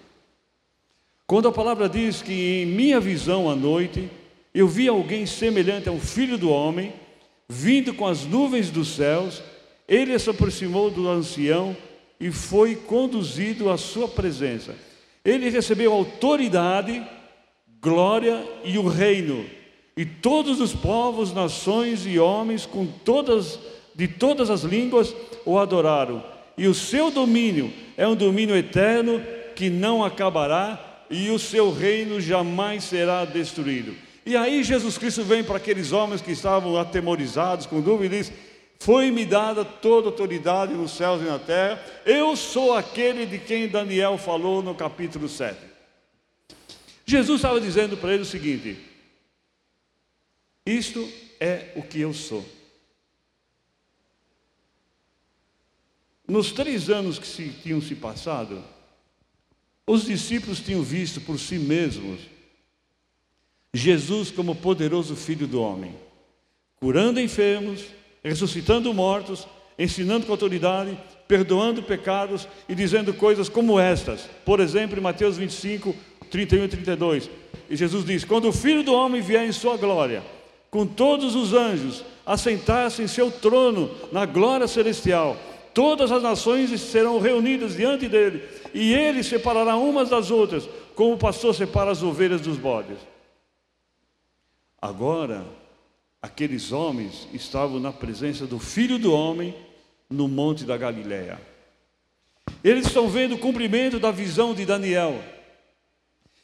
Quando 1.26 1.48
a 1.48 1.52
palavra 1.52 1.90
diz 1.90 2.22
que 2.22 2.62
em 2.62 2.66
minha 2.68 3.00
visão 3.00 3.50
à 3.50 3.56
noite 3.56 4.12
eu 4.54 4.68
vi 4.68 4.88
alguém 4.88 5.26
semelhante 5.26 5.90
a 5.90 5.92
um 5.92 6.00
filho 6.00 6.38
do 6.38 6.50
homem 6.50 6.94
vindo 7.50 7.94
com 7.94 8.06
as 8.06 8.24
nuvens 8.24 8.70
dos 8.70 8.90
céus, 8.90 9.42
ele 9.88 10.18
se 10.20 10.30
aproximou 10.30 10.92
do 10.92 11.10
ancião 11.10 11.76
e 12.20 12.32
foi 12.32 12.76
conduzido 12.76 13.70
à 13.70 13.78
sua 13.78 14.08
presença. 14.08 14.76
Ele 15.24 15.50
recebeu 15.50 15.94
autoridade, 15.94 17.06
glória 17.82 18.44
e 18.64 18.78
o 18.78 18.88
reino, 18.88 19.46
e 19.96 20.06
todos 20.06 20.60
os 20.60 20.74
povos, 20.74 21.34
nações 21.34 22.06
e 22.06 22.18
homens 22.18 22.66
com 22.66 22.86
todas 22.86 23.60
de 23.94 24.08
todas 24.08 24.50
as 24.50 24.62
línguas 24.62 25.14
o 25.46 25.60
adoraram. 25.60 26.24
E 26.58 26.68
o 26.68 26.74
seu 26.74 27.12
domínio 27.12 27.72
é 27.98 28.08
um 28.08 28.16
domínio 28.16 28.56
eterno 28.56 29.22
que 29.56 29.70
não 29.70 30.04
acabará 30.04 31.06
e 31.10 31.30
o 31.30 31.38
seu 31.38 31.72
reino 31.72 32.20
jamais 32.22 32.84
será 32.84 33.26
destruído. 33.26 33.94
E 34.26 34.36
aí 34.36 34.64
Jesus 34.64 34.98
Cristo 34.98 35.24
vem 35.24 35.44
para 35.44 35.58
aqueles 35.58 35.92
homens 35.92 36.22
que 36.22 36.32
estavam 36.32 36.78
atemorizados, 36.78 37.66
com 37.66 37.82
dúvida, 37.82 38.16
e 38.16 38.20
diz: 38.20 38.32
Foi-me 38.82 39.28
dada 39.28 39.64
toda 39.64 40.08
autoridade 40.08 40.74
nos 40.74 40.90
céus 40.94 41.22
e 41.22 41.26
na 41.26 41.38
terra, 41.38 41.80
eu 42.04 42.36
sou 42.36 42.74
aquele 42.74 43.28
de 43.28 43.38
quem 43.38 43.68
Daniel 43.68 44.18
falou 44.18 44.64
no 44.64 44.74
capítulo 44.74 45.30
7. 45.30 45.56
Jesus 47.06 47.42
estava 47.42 47.62
dizendo 47.62 47.96
para 47.96 48.12
ele 48.12 48.24
o 48.24 48.26
seguinte: 48.26 48.80
Isto 50.66 51.08
é 51.40 51.72
o 51.76 51.84
que 51.84 52.02
eu 52.02 52.12
sou. 52.12 52.44
Nos 56.28 56.52
três 56.52 56.90
anos 56.90 57.20
que 57.20 57.28
se, 57.28 57.50
tinham 57.50 57.84
se 57.84 57.94
passado, 57.94 58.64
os 59.86 60.06
discípulos 60.06 60.60
tinham 60.60 60.82
visto 60.82 61.22
por 61.22 61.38
si 61.38 61.60
mesmos 61.60 62.20
Jesus 63.72 64.32
como 64.32 64.56
poderoso 64.56 65.16
Filho 65.16 65.46
do 65.46 65.62
Homem, 65.62 65.96
curando 66.78 67.20
enfermos, 67.20 68.01
ressuscitando 68.24 68.94
mortos, 68.94 69.48
ensinando 69.78 70.26
com 70.26 70.32
autoridade, 70.32 70.98
perdoando 71.28 71.82
pecados 71.82 72.48
e 72.68 72.76
dizendo 72.76 73.14
coisas 73.14 73.50
como 73.50 73.80
estas. 73.80 74.30
Por 74.46 74.60
exemplo, 74.60 74.98
em 74.98 75.02
Mateus 75.02 75.38
25, 75.38 75.96
31 76.30 76.66
e 76.66 76.68
32. 76.68 77.30
E 77.70 77.76
Jesus 77.76 78.06
diz: 78.06 78.24
Quando 78.24 78.50
o 78.50 78.54
Filho 78.54 78.84
do 78.84 78.94
Homem 78.94 79.22
vier 79.22 79.48
em 79.48 79.52
sua 79.52 79.78
glória, 79.78 80.24
com 80.70 80.86
todos 80.86 81.36
os 81.36 81.54
anjos, 81.54 82.04
assentar-se 82.26 83.02
em 83.02 83.08
seu 83.08 83.32
trono 83.32 83.90
na 84.12 84.26
glória 84.26 84.68
celestial, 84.68 85.38
todas 85.74 86.12
as 86.12 86.22
nações 86.22 86.80
serão 86.80 87.20
reunidas 87.20 87.76
diante 87.76 88.08
dele, 88.08 88.44
e 88.74 88.94
ele 88.94 89.24
separará 89.24 89.76
umas 89.76 90.10
das 90.10 90.32
outras, 90.32 90.70
como 90.96 91.14
o 91.14 91.18
pastor 91.18 91.56
separa 91.56 91.92
as 91.92 92.04
ovelhas 92.04 92.42
dos 92.42 92.58
bodes. 92.58 92.98
Agora, 94.82 95.46
aqueles 96.22 96.72
homens 96.72 97.28
estavam 97.34 97.80
na 97.80 97.92
presença 97.92 98.46
do 98.46 98.60
Filho 98.60 99.00
do 99.00 99.12
Homem 99.12 99.56
no 100.10 100.28
monte 100.28 100.64
da 100.66 100.78
Galileia. 100.78 101.42
Eles 102.64 102.86
estão 102.86 103.10
vendo 103.10 103.36
o 103.36 103.40
cumprimento 103.40 104.00
da 104.00 104.12
visão 104.12 104.54
de 104.54 104.64
Daniel. 104.64 105.20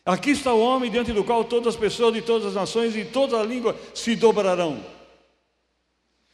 Aqui 0.04 0.32
está 0.32 0.52
o 0.54 0.60
homem 0.60 0.90
diante 0.90 1.12
do 1.12 1.24
qual 1.24 1.44
todas 1.44 1.76
as 1.76 1.80
pessoas 1.80 2.14
de 2.14 2.22
todas 2.22 2.48
as 2.48 2.54
nações 2.56 2.96
e 2.96 3.06
toda 3.06 3.40
a 3.40 3.44
língua 3.44 3.76
se 3.94 4.16
dobrarão. 4.16 4.84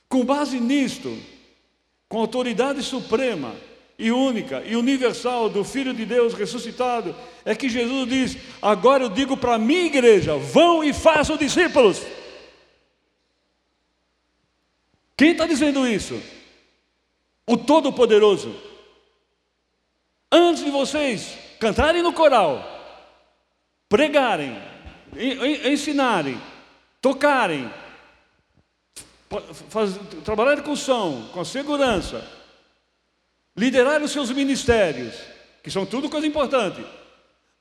Com 0.08 0.24
base 0.24 0.60
nisto, 0.60 1.18
com 2.08 2.20
autoridade 2.20 2.82
suprema 2.82 3.54
e 3.98 4.12
única 4.12 4.64
e 4.66 4.76
universal 4.76 5.50
do 5.50 5.64
Filho 5.64 5.94
de 5.94 6.06
Deus 6.06 6.34
ressuscitado, 6.34 7.16
é 7.44 7.56
que 7.56 7.68
Jesus 7.68 8.08
diz: 8.08 8.38
Agora 8.62 9.04
eu 9.04 9.10
digo 9.10 9.36
para 9.36 9.56
a 9.56 9.60
minha 9.60 9.86
igreja: 9.86 10.38
vão 10.38 10.84
e 10.84 10.94
façam 10.94 11.36
discípulos. 11.36 12.00
Quem 15.16 15.32
está 15.32 15.46
dizendo 15.46 15.88
isso? 15.88 16.22
O 17.48 17.58
Todo-Poderoso. 17.58 18.56
Antes 20.32 20.64
de 20.64 20.72
vocês 20.72 21.38
cantarem 21.60 22.02
no 22.02 22.12
coral, 22.12 22.64
pregarem, 23.88 24.58
ensinarem, 25.66 26.42
tocarem, 27.00 27.72
trabalharem 30.26 30.64
com 30.64 30.76
som, 30.76 31.30
com 31.32 31.46
segurança, 31.46 32.28
liderarem 33.56 34.06
os 34.06 34.12
seus 34.12 34.32
ministérios, 34.32 35.16
que 35.62 35.70
são 35.70 35.86
tudo 35.86 36.10
coisa 36.10 36.26
importante. 36.26 36.84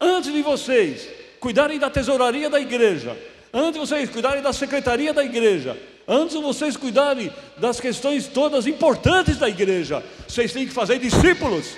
Antes 0.00 0.32
de 0.32 0.42
vocês 0.42 1.08
cuidarem 1.38 1.78
da 1.78 1.90
tesouraria 1.90 2.48
da 2.48 2.60
igreja, 2.60 3.16
antes 3.52 3.78
vocês 3.78 4.08
cuidarem 4.08 4.42
da 4.42 4.52
secretaria 4.52 5.12
da 5.12 5.24
igreja, 5.24 5.80
antes 6.06 6.34
vocês 6.36 6.76
cuidarem 6.76 7.32
das 7.56 7.80
questões 7.80 8.26
todas 8.26 8.66
importantes 8.66 9.36
da 9.36 9.48
igreja, 9.48 10.02
vocês 10.26 10.52
têm 10.52 10.66
que 10.66 10.72
fazer 10.72 10.98
discípulos. 10.98 11.76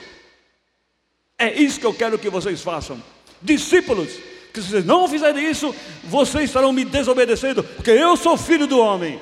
É 1.39 1.53
isso 1.53 1.81
que 1.81 1.87
eu 1.87 1.95
quero 1.95 2.19
que 2.19 2.31
vocês 2.31 2.63
façam. 2.63 3.03
Discípulos 3.43 4.09
que 4.53 4.63
se 4.63 4.71
vocês 4.71 4.85
não 4.85 5.09
fizerem 5.09 5.51
isso, 5.51 5.75
vocês 6.05 6.45
estarão 6.45 6.73
me 6.73 6.85
desobedecendo, 6.85 7.65
porque 7.65 7.91
eu 7.91 8.17
sou 8.17 8.37
filho 8.37 8.69
do 8.69 8.79
homem, 8.79 9.21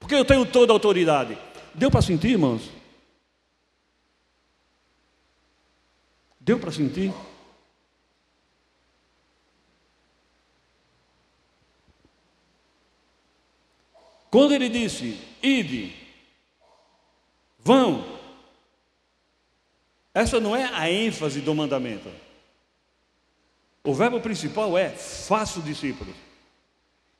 porque 0.00 0.14
eu 0.14 0.24
tenho 0.24 0.46
toda 0.46 0.72
a 0.72 0.74
autoridade. 0.74 1.36
Deu 1.74 1.90
para 1.90 2.00
sentir, 2.00 2.30
irmãos? 2.30 2.62
Deu 6.40 6.58
para 6.58 6.72
sentir? 6.72 7.12
Quando 14.34 14.52
ele 14.52 14.68
disse, 14.68 15.16
ide, 15.40 15.92
vão, 17.56 18.04
essa 20.12 20.40
não 20.40 20.56
é 20.56 20.64
a 20.72 20.90
ênfase 20.90 21.40
do 21.40 21.54
mandamento. 21.54 22.08
O 23.84 23.94
verbo 23.94 24.18
principal 24.18 24.76
é 24.76 24.90
faço 24.90 25.62
discípulos. 25.62 26.16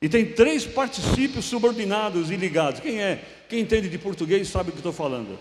E 0.01 0.09
tem 0.09 0.33
três 0.33 0.65
particípios 0.65 1.45
subordinados 1.45 2.29
e 2.31 2.35
ligados. 2.35 2.81
Quem 2.81 3.01
é? 3.01 3.23
Quem 3.47 3.61
entende 3.61 3.87
de 3.87 3.97
português 3.97 4.49
sabe 4.49 4.71
o 4.71 4.73
que 4.73 4.79
estou 4.79 4.91
falando. 4.91 5.39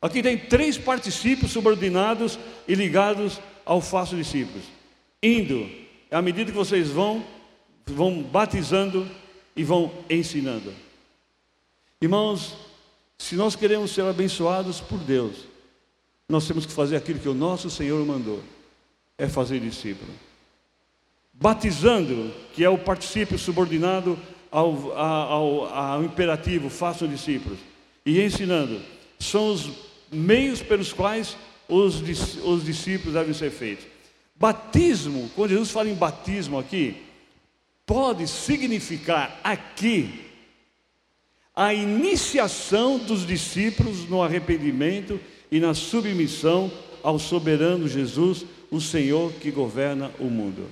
Aqui 0.00 0.22
tem 0.22 0.38
três 0.38 0.78
particípios 0.78 1.50
subordinados 1.50 2.38
e 2.68 2.76
ligados 2.76 3.40
ao 3.64 3.80
faço 3.80 4.14
discípulos. 4.14 4.62
Indo, 5.20 5.68
é 6.08 6.14
à 6.14 6.22
medida 6.22 6.52
que 6.52 6.56
vocês 6.56 6.86
vão, 6.86 7.26
vão 7.84 8.22
batizando 8.22 9.10
e 9.56 9.64
vão 9.64 9.92
ensinando. 10.08 10.72
Irmãos, 12.00 12.56
se 13.18 13.36
nós 13.36 13.54
queremos 13.54 13.90
ser 13.90 14.02
abençoados 14.02 14.80
por 14.80 14.98
Deus, 14.98 15.36
nós 16.28 16.46
temos 16.46 16.64
que 16.64 16.72
fazer 16.72 16.96
aquilo 16.96 17.18
que 17.18 17.28
o 17.28 17.34
nosso 17.34 17.68
Senhor 17.68 18.04
mandou 18.06 18.42
é 19.18 19.28
fazer 19.28 19.60
discípulo. 19.60 20.10
Batizando, 21.34 22.32
que 22.54 22.64
é 22.64 22.68
o 22.68 22.78
particípio 22.78 23.38
subordinado 23.38 24.18
ao, 24.50 24.92
ao, 24.96 25.64
ao 25.66 26.04
imperativo, 26.04 26.70
façam 26.70 27.06
discípulos. 27.06 27.58
E 28.04 28.20
ensinando, 28.20 28.80
são 29.18 29.52
os 29.52 29.70
meios 30.10 30.62
pelos 30.62 30.92
quais 30.92 31.36
os, 31.68 32.00
os 32.42 32.64
discípulos 32.64 33.14
devem 33.14 33.34
ser 33.34 33.50
feitos. 33.50 33.86
Batismo, 34.34 35.30
quando 35.36 35.50
Jesus 35.50 35.70
fala 35.70 35.90
em 35.90 35.94
batismo 35.94 36.58
aqui, 36.58 36.96
pode 37.90 38.28
significar 38.28 39.40
aqui 39.42 40.26
a 41.56 41.74
iniciação 41.74 42.98
dos 42.98 43.26
discípulos 43.26 44.08
no 44.08 44.22
arrependimento 44.22 45.18
e 45.50 45.58
na 45.58 45.74
submissão 45.74 46.70
ao 47.02 47.18
soberano 47.18 47.88
Jesus 47.88 48.44
o 48.70 48.80
Senhor 48.80 49.32
que 49.32 49.50
governa 49.50 50.08
o 50.20 50.26
mundo. 50.26 50.68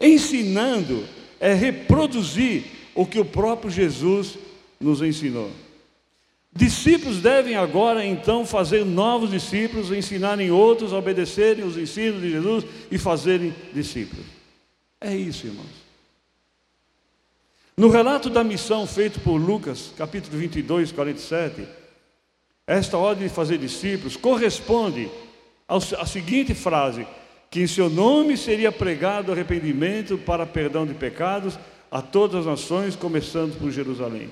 Ensinando 0.00 1.06
é 1.38 1.52
reproduzir 1.52 2.64
o 2.94 3.04
que 3.04 3.20
o 3.20 3.24
próprio 3.24 3.70
Jesus 3.70 4.38
nos 4.80 5.02
ensinou. 5.02 5.50
Discípulos 6.50 7.20
devem 7.20 7.56
agora 7.56 8.06
então 8.06 8.46
fazer 8.46 8.86
novos 8.86 9.30
discípulos, 9.30 9.92
ensinarem 9.92 10.50
outros 10.50 10.94
a 10.94 10.98
obedecerem 10.98 11.62
os 11.62 11.76
ensinos 11.76 12.22
de 12.22 12.30
Jesus 12.30 12.64
e 12.90 12.96
fazerem 12.96 13.54
discípulos. 13.74 14.41
É 15.02 15.14
isso, 15.14 15.46
irmãos. 15.46 15.82
No 17.76 17.88
relato 17.88 18.30
da 18.30 18.44
missão 18.44 18.86
feito 18.86 19.18
por 19.20 19.36
Lucas, 19.36 19.92
capítulo 19.96 20.38
22, 20.38 20.92
47, 20.92 21.66
esta 22.66 22.96
ordem 22.96 23.26
de 23.26 23.34
fazer 23.34 23.58
discípulos 23.58 24.16
corresponde 24.16 25.10
a 25.66 26.06
seguinte 26.06 26.54
frase: 26.54 27.04
que 27.50 27.60
em 27.60 27.66
seu 27.66 27.90
nome 27.90 28.36
seria 28.36 28.70
pregado 28.70 29.32
arrependimento 29.32 30.16
para 30.16 30.46
perdão 30.46 30.86
de 30.86 30.94
pecados 30.94 31.58
a 31.90 32.00
todas 32.00 32.40
as 32.40 32.46
nações, 32.46 32.94
começando 32.94 33.58
por 33.58 33.70
Jerusalém. 33.72 34.30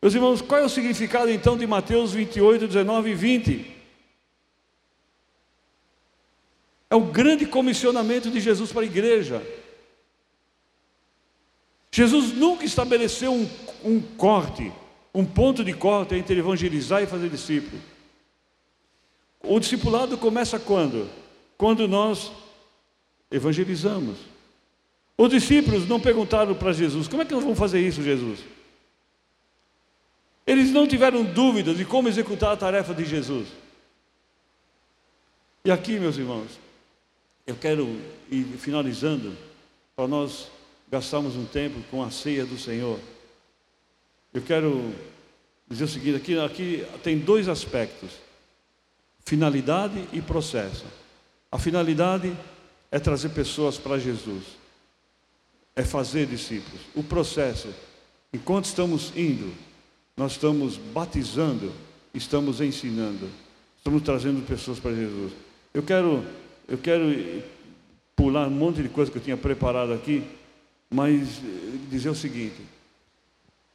Meus 0.00 0.14
irmãos, 0.14 0.40
qual 0.40 0.60
é 0.60 0.64
o 0.64 0.68
significado 0.68 1.30
então 1.30 1.58
de 1.58 1.66
Mateus 1.66 2.12
28, 2.12 2.66
19 2.66 3.10
e 3.10 3.14
20? 3.14 3.76
É 6.88 6.94
o 6.94 7.00
grande 7.00 7.44
comissionamento 7.44 8.30
de 8.30 8.40
Jesus 8.40 8.72
para 8.72 8.82
a 8.82 8.86
igreja. 8.86 9.42
Jesus 11.96 12.34
nunca 12.34 12.62
estabeleceu 12.62 13.32
um, 13.32 13.48
um 13.82 13.98
corte, 14.02 14.70
um 15.14 15.24
ponto 15.24 15.64
de 15.64 15.72
corte 15.72 16.14
entre 16.14 16.38
evangelizar 16.38 17.02
e 17.02 17.06
fazer 17.06 17.30
discípulo. 17.30 17.80
O 19.42 19.58
discipulado 19.58 20.18
começa 20.18 20.58
quando? 20.58 21.08
Quando 21.56 21.88
nós 21.88 22.30
evangelizamos. 23.30 24.18
Os 25.16 25.30
discípulos 25.30 25.88
não 25.88 25.98
perguntaram 25.98 26.54
para 26.54 26.70
Jesus: 26.70 27.08
como 27.08 27.22
é 27.22 27.24
que 27.24 27.32
nós 27.32 27.42
vamos 27.42 27.58
fazer 27.58 27.80
isso, 27.80 28.02
Jesus? 28.02 28.40
Eles 30.46 30.70
não 30.72 30.86
tiveram 30.86 31.24
dúvidas 31.24 31.78
de 31.78 31.86
como 31.86 32.08
executar 32.08 32.52
a 32.52 32.58
tarefa 32.58 32.92
de 32.92 33.06
Jesus. 33.06 33.48
E 35.64 35.70
aqui, 35.70 35.98
meus 35.98 36.18
irmãos, 36.18 36.60
eu 37.46 37.56
quero 37.56 37.98
ir 38.30 38.44
finalizando, 38.58 39.34
para 39.96 40.06
nós 40.06 40.54
gastarmos 40.90 41.36
um 41.36 41.44
tempo 41.44 41.80
com 41.90 42.02
a 42.02 42.10
ceia 42.10 42.44
do 42.44 42.58
Senhor. 42.58 42.98
Eu 44.32 44.42
quero 44.42 44.92
dizer 45.68 45.84
o 45.84 45.88
seguinte: 45.88 46.16
aqui, 46.16 46.38
aqui 46.38 46.86
tem 47.02 47.18
dois 47.18 47.48
aspectos 47.48 48.26
finalidade 49.26 50.08
e 50.12 50.22
processo. 50.22 50.86
A 51.50 51.58
finalidade 51.58 52.34
é 52.90 52.98
trazer 52.98 53.30
pessoas 53.30 53.76
para 53.76 53.98
Jesus, 53.98 54.44
é 55.74 55.82
fazer 55.82 56.26
discípulos. 56.26 56.80
O 56.94 57.02
processo, 57.02 57.68
enquanto 58.32 58.66
estamos 58.66 59.12
indo, 59.16 59.52
nós 60.16 60.32
estamos 60.32 60.76
batizando, 60.76 61.72
estamos 62.14 62.60
ensinando, 62.60 63.28
estamos 63.76 64.02
trazendo 64.02 64.46
pessoas 64.46 64.78
para 64.78 64.94
Jesus. 64.94 65.32
Eu 65.74 65.82
quero, 65.82 66.24
eu 66.68 66.78
quero 66.78 67.42
pular 68.14 68.46
um 68.46 68.50
monte 68.50 68.82
de 68.82 68.88
coisa 68.88 69.10
que 69.10 69.18
eu 69.18 69.22
tinha 69.22 69.36
preparado 69.36 69.92
aqui, 69.92 70.24
mas 70.96 71.42
dizer 71.90 72.08
o 72.08 72.14
seguinte: 72.14 72.56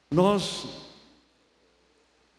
nós 0.09 0.65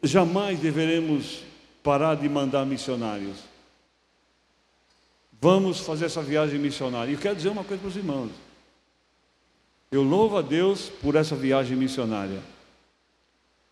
jamais 0.02 0.58
deveremos 0.58 1.44
parar 1.84 2.16
de 2.16 2.28
mandar 2.28 2.66
missionários. 2.66 3.36
Vamos 5.40 5.78
fazer 5.78 6.06
essa 6.06 6.20
viagem 6.20 6.58
missionária. 6.58 7.12
E 7.12 7.16
quero 7.16 7.36
dizer 7.36 7.48
uma 7.50 7.62
coisa 7.62 7.80
para 7.80 7.90
os 7.90 7.96
irmãos. 7.96 8.32
Eu 9.90 10.02
louvo 10.02 10.36
a 10.36 10.42
Deus 10.42 10.88
por 11.00 11.14
essa 11.14 11.36
viagem 11.36 11.76
missionária. 11.76 12.40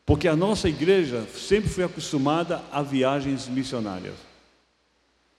Porque 0.06 0.28
a 0.28 0.36
nossa 0.36 0.68
igreja 0.68 1.26
sempre 1.34 1.70
foi 1.70 1.84
acostumada 1.84 2.62
a 2.70 2.82
viagens 2.82 3.48
missionárias. 3.48 4.14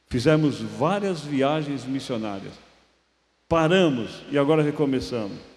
Fizemos 0.07 0.59
várias 0.59 1.21
viagens 1.21 1.85
missionárias. 1.85 2.53
Paramos 3.47 4.21
e 4.29 4.37
agora 4.37 4.61
recomeçamos. 4.61 5.50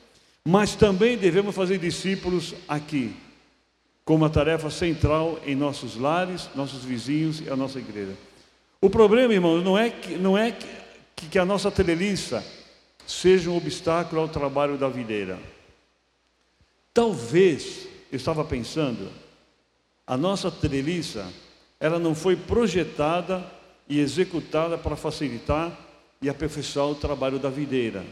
Mas 0.47 0.75
também 0.75 1.17
devemos 1.17 1.55
fazer 1.55 1.79
discípulos 1.79 2.55
aqui, 2.69 3.17
como 4.05 4.27
a 4.27 4.29
tarefa 4.31 4.69
central 4.69 5.41
em 5.47 5.55
nossos 5.55 5.97
lares, 5.97 6.51
nossos 6.55 6.85
vizinhos 6.85 7.41
e 7.41 7.49
a 7.49 7.57
nossa 7.57 7.79
igreja. 7.79 8.15
O 8.79 8.91
problema, 8.91 9.33
irmãos, 9.33 9.65
não 9.65 9.79
é 9.79 9.89
que, 9.89 10.17
não 10.17 10.37
é 10.37 10.53
que, 10.53 11.27
que 11.29 11.39
a 11.39 11.45
nossa 11.47 11.71
treliça 11.71 12.45
seja 13.07 13.49
um 13.49 13.57
obstáculo 13.57 14.21
ao 14.21 14.29
trabalho 14.29 14.77
da 14.77 14.89
videira. 14.89 15.39
Talvez, 16.93 17.89
eu 18.13 18.17
estava 18.17 18.45
pensando, 18.45 19.11
a 20.07 20.19
nossa 20.19 20.51
treliça, 20.51 21.27
ela 21.81 21.99
não 21.99 22.15
foi 22.15 22.37
projetada 22.37 23.43
e 23.89 23.99
executada 23.99 24.77
para 24.77 24.97
facilitar 24.97 25.73
e 26.21 26.29
aperfeiçoar 26.29 26.89
o 26.89 26.95
trabalho 26.95 27.39
da 27.39 27.49
videira. 27.49 28.05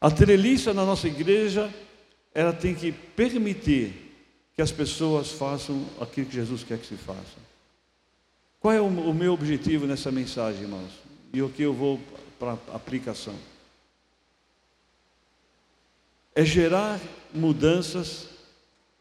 A 0.00 0.10
treliça 0.10 0.72
na 0.72 0.84
nossa 0.84 1.08
igreja, 1.08 1.72
ela 2.32 2.52
tem 2.52 2.74
que 2.74 2.92
permitir 2.92 3.92
que 4.54 4.62
as 4.62 4.70
pessoas 4.70 5.30
façam 5.32 5.84
aquilo 6.00 6.26
que 6.26 6.34
Jesus 6.34 6.62
quer 6.62 6.78
que 6.78 6.86
se 6.86 6.96
faça. 6.96 7.48
Qual 8.60 8.74
é 8.74 8.80
o, 8.80 8.86
o 8.86 9.14
meu 9.14 9.32
objetivo 9.32 9.86
nessa 9.86 10.10
mensagem, 10.10 10.62
irmãos? 10.62 10.90
E 11.32 11.42
o 11.42 11.48
que 11.48 11.62
eu 11.62 11.72
vou 11.72 12.00
para 12.38 12.52
aplicação? 12.72 13.34
É 16.34 16.44
gerar 16.44 17.00
mudanças 17.34 18.28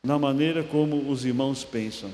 na 0.03 0.17
maneira 0.17 0.63
como 0.63 1.09
os 1.11 1.25
irmãos 1.25 1.63
pensam, 1.63 2.11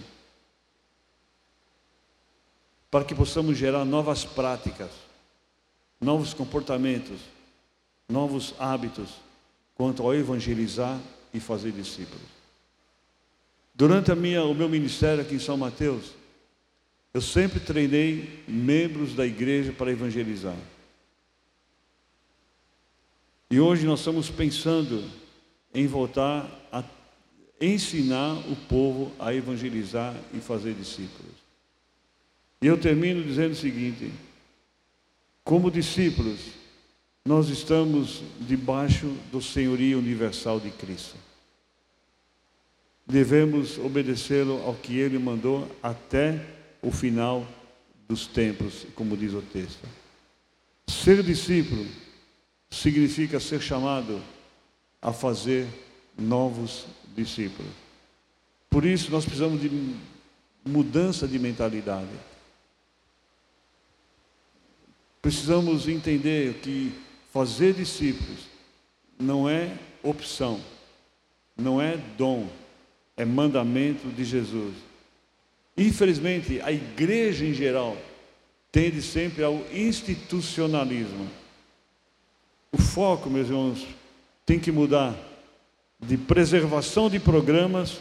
para 2.89 3.05
que 3.05 3.15
possamos 3.15 3.57
gerar 3.57 3.85
novas 3.85 4.25
práticas, 4.25 4.91
novos 5.99 6.33
comportamentos, 6.33 7.19
novos 8.13 8.53
hábitos 8.59 9.09
quanto 9.73 10.03
ao 10.03 10.13
evangelizar 10.13 11.01
e 11.33 11.39
fazer 11.39 11.71
discípulos. 11.71 12.21
Durante 13.73 14.11
a 14.11 14.15
minha, 14.15 14.43
o 14.43 14.53
meu 14.53 14.69
ministério 14.69 15.23
aqui 15.23 15.33
em 15.33 15.39
São 15.39 15.57
Mateus, 15.57 16.13
eu 17.11 17.21
sempre 17.21 17.59
treinei 17.59 18.43
membros 18.47 19.15
da 19.15 19.25
igreja 19.25 19.73
para 19.73 19.91
evangelizar. 19.91 20.55
E 23.49 23.59
hoje 23.59 23.85
nós 23.85 23.99
estamos 23.99 24.29
pensando 24.29 25.03
em 25.73 25.87
voltar 25.87 26.47
a 26.71 26.83
ensinar 27.59 28.33
o 28.47 28.55
povo 28.67 29.11
a 29.17 29.33
evangelizar 29.33 30.15
e 30.33 30.39
fazer 30.39 30.73
discípulos. 30.75 31.33
E 32.61 32.67
eu 32.67 32.77
termino 32.77 33.23
dizendo 33.23 33.53
o 33.53 33.55
seguinte: 33.55 34.11
como 35.43 35.71
discípulos, 35.71 36.62
nós 37.25 37.49
estamos 37.49 38.21
debaixo 38.41 39.07
do 39.31 39.41
senhorio 39.41 39.97
universal 39.97 40.59
de 40.59 40.69
Cristo 40.71 41.15
devemos 43.05 43.77
obedecê-lo 43.77 44.61
ao 44.65 44.73
que 44.75 44.97
ele 44.97 45.19
mandou 45.19 45.69
até 45.81 46.43
o 46.81 46.91
final 46.91 47.45
dos 48.07 48.27
tempos, 48.27 48.85
como 48.95 49.17
diz 49.17 49.33
o 49.33 49.41
texto. 49.41 49.87
Ser 50.87 51.23
discípulo 51.23 51.85
significa 52.69 53.39
ser 53.39 53.61
chamado 53.61 54.21
a 55.01 55.11
fazer 55.11 55.67
novos 56.17 56.85
discípulos. 57.15 57.71
Por 58.69 58.85
isso 58.85 59.11
nós 59.11 59.25
precisamos 59.25 59.61
de 59.61 59.95
mudança 60.65 61.27
de 61.27 61.37
mentalidade. 61.37 62.09
Precisamos 65.21 65.87
entender 65.87 66.55
que 66.55 66.93
fazer 67.33 67.73
discípulos 67.73 68.41
não 69.19 69.49
é 69.49 69.75
opção, 70.03 70.61
não 71.57 71.81
é 71.81 71.97
dom, 72.15 72.47
é 73.17 73.25
mandamento 73.25 74.07
de 74.09 74.23
Jesus. 74.23 74.75
Infelizmente, 75.75 76.61
a 76.61 76.71
igreja 76.71 77.43
em 77.43 77.53
geral 77.53 77.97
tende 78.71 79.01
sempre 79.01 79.43
ao 79.43 79.55
institucionalismo. 79.73 81.27
O 82.71 82.77
foco, 82.77 83.31
meus 83.31 83.47
irmãos, 83.47 83.87
tem 84.45 84.59
que 84.59 84.71
mudar 84.71 85.17
de 85.99 86.17
preservação 86.17 87.09
de 87.09 87.19
programas, 87.19 87.99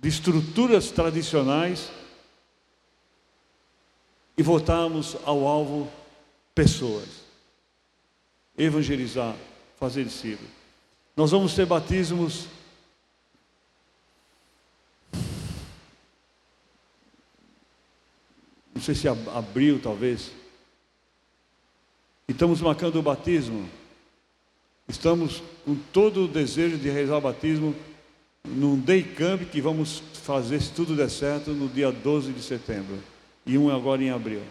de 0.00 0.08
estruturas 0.08 0.90
tradicionais 0.90 1.92
e 4.36 4.42
voltarmos 4.42 5.16
ao 5.24 5.46
alvo 5.46 5.88
pessoas. 6.54 7.17
Evangelizar, 8.58 9.36
fazer 9.78 10.04
discípulos. 10.04 10.50
Nós 11.16 11.30
vamos 11.30 11.54
ter 11.54 11.64
batismos 11.64 12.48
não 18.78 18.82
sei 18.82 18.94
se 18.94 19.08
abril 19.08 19.80
talvez. 19.82 20.30
E 22.28 22.32
estamos 22.32 22.60
marcando 22.60 22.96
o 22.96 23.02
batismo. 23.02 23.68
Estamos 24.86 25.42
com 25.64 25.74
todo 25.92 26.24
o 26.24 26.28
desejo 26.28 26.78
de 26.78 26.88
realizar 26.88 27.16
o 27.16 27.20
batismo 27.20 27.74
num 28.46 28.78
day 28.78 29.02
camp 29.02 29.42
que 29.50 29.60
vamos 29.60 30.00
fazer, 30.22 30.62
se 30.62 30.70
tudo 30.72 30.94
der 30.94 31.10
certo, 31.10 31.50
no 31.50 31.68
dia 31.68 31.90
12 31.90 32.32
de 32.32 32.40
setembro. 32.40 33.02
E 33.44 33.58
um 33.58 33.68
agora 33.68 34.00
em 34.00 34.10
abril. 34.10 34.42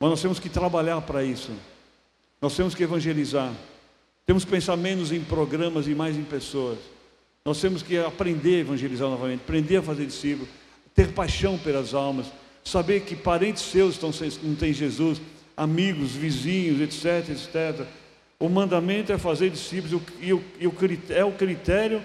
Mas 0.00 0.10
nós 0.10 0.20
temos 0.20 0.40
que 0.40 0.48
trabalhar 0.48 1.00
para 1.02 1.22
isso. 1.22 1.52
Nós 2.44 2.54
temos 2.54 2.74
que 2.74 2.82
evangelizar. 2.82 3.50
Temos 4.26 4.44
que 4.44 4.50
pensar 4.50 4.76
menos 4.76 5.10
em 5.10 5.20
programas 5.24 5.88
e 5.88 5.94
mais 5.94 6.14
em 6.14 6.22
pessoas. 6.22 6.76
Nós 7.42 7.58
temos 7.58 7.82
que 7.82 7.96
aprender 7.96 8.56
a 8.56 8.60
evangelizar 8.60 9.08
novamente, 9.08 9.40
aprender 9.40 9.78
a 9.78 9.82
fazer 9.82 10.04
discípulos, 10.04 10.50
ter 10.94 11.12
paixão 11.12 11.56
pelas 11.56 11.94
almas 11.94 12.26
saber 12.62 13.00
que 13.00 13.16
parentes 13.16 13.62
seus 13.62 13.94
estão, 13.94 14.10
não 14.42 14.54
têm 14.54 14.74
Jesus, 14.74 15.22
amigos, 15.56 16.10
vizinhos, 16.10 16.82
etc, 16.82 17.30
etc. 17.30 17.86
O 18.38 18.50
mandamento 18.50 19.10
é 19.10 19.16
fazer 19.16 19.48
discípulos 19.48 20.02
e 20.20 20.34
o, 20.34 20.44
e 20.60 20.66
o, 20.66 20.74
é 21.08 21.24
o 21.24 21.32
critério 21.32 22.02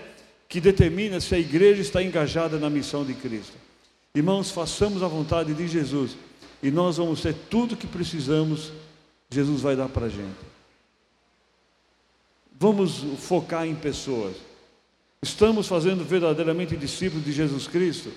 que 0.47 0.61
determina 0.61 1.19
se 1.19 1.35
a 1.35 1.37
igreja 1.37 1.81
está 1.81 2.01
engajada 2.01 2.57
na 2.57 2.69
missão 2.69 3.03
de 3.03 3.13
Cristo. 3.13 3.57
Irmãos, 4.15 4.51
façamos 4.51 5.03
a 5.03 5.07
vontade 5.09 5.53
de 5.53 5.67
Jesus 5.67 6.15
e 6.63 6.71
nós 6.71 6.95
vamos 6.95 7.19
ter 7.19 7.35
tudo 7.49 7.75
que 7.75 7.87
precisamos, 7.87 8.71
Jesus 9.29 9.61
vai 9.61 9.75
dar 9.75 9.87
para 9.87 10.07
a 10.07 10.09
gente. 10.09 10.37
Vamos 12.59 13.03
focar 13.19 13.65
em 13.65 13.75
pessoas. 13.75 14.35
Estamos 15.21 15.67
fazendo 15.67 16.03
verdadeiramente 16.03 16.75
discípulos 16.75 17.23
de 17.23 17.31
Jesus 17.31 17.67
Cristo? 17.67 18.11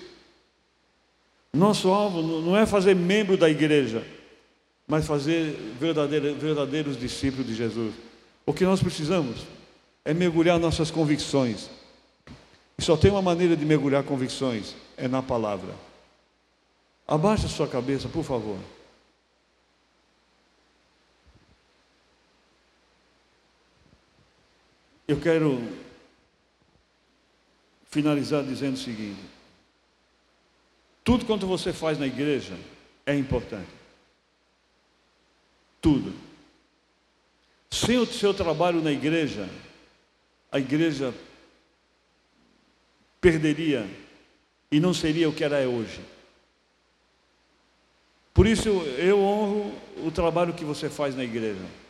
Nosso 1.53 1.89
alvo 1.89 2.41
não 2.41 2.57
é 2.57 2.65
fazer 2.65 2.95
membro 2.95 3.37
da 3.37 3.49
igreja, 3.49 4.03
mas 4.87 5.05
fazer 5.05 5.55
verdadeiros, 5.79 6.97
discípulos 6.97 7.45
de 7.45 7.55
Jesus. 7.55 7.93
O 8.45 8.53
que 8.53 8.63
nós 8.63 8.81
precisamos 8.81 9.41
é 10.03 10.13
mergulhar 10.13 10.59
nossas 10.59 10.89
convicções. 10.89 11.69
E 12.77 12.81
só 12.81 12.97
tem 12.97 13.11
uma 13.11 13.21
maneira 13.21 13.55
de 13.55 13.65
mergulhar 13.65 14.03
convicções: 14.03 14.75
é 14.97 15.07
na 15.07 15.21
palavra. 15.21 15.73
Abaixe 17.07 17.45
a 17.45 17.49
sua 17.49 17.67
cabeça, 17.67 18.09
por 18.09 18.23
favor. 18.23 18.57
Eu 25.07 25.19
quero 25.19 25.61
finalizar 27.89 28.43
dizendo 28.43 28.75
o 28.75 28.79
seguinte: 28.79 29.21
tudo 31.03 31.25
quanto 31.25 31.45
você 31.45 31.73
faz 31.73 31.99
na 31.99 32.07
igreja 32.07 32.57
é 33.05 33.15
importante. 33.15 33.69
Tudo. 35.81 36.13
Sem 37.69 37.97
o 37.97 38.05
seu 38.05 38.33
trabalho 38.33 38.81
na 38.81 38.91
igreja, 38.91 39.49
a 40.51 40.59
igreja 40.59 41.13
perderia 43.19 43.85
e 44.71 44.79
não 44.79 44.93
seria 44.93 45.27
o 45.27 45.33
que 45.33 45.43
era 45.43 45.67
hoje. 45.67 45.99
Por 48.33 48.47
isso 48.47 48.69
eu 48.69 49.19
honro 49.19 49.71
o 50.05 50.11
trabalho 50.11 50.53
que 50.53 50.63
você 50.63 50.89
faz 50.89 51.15
na 51.15 51.23
igreja. 51.23 51.82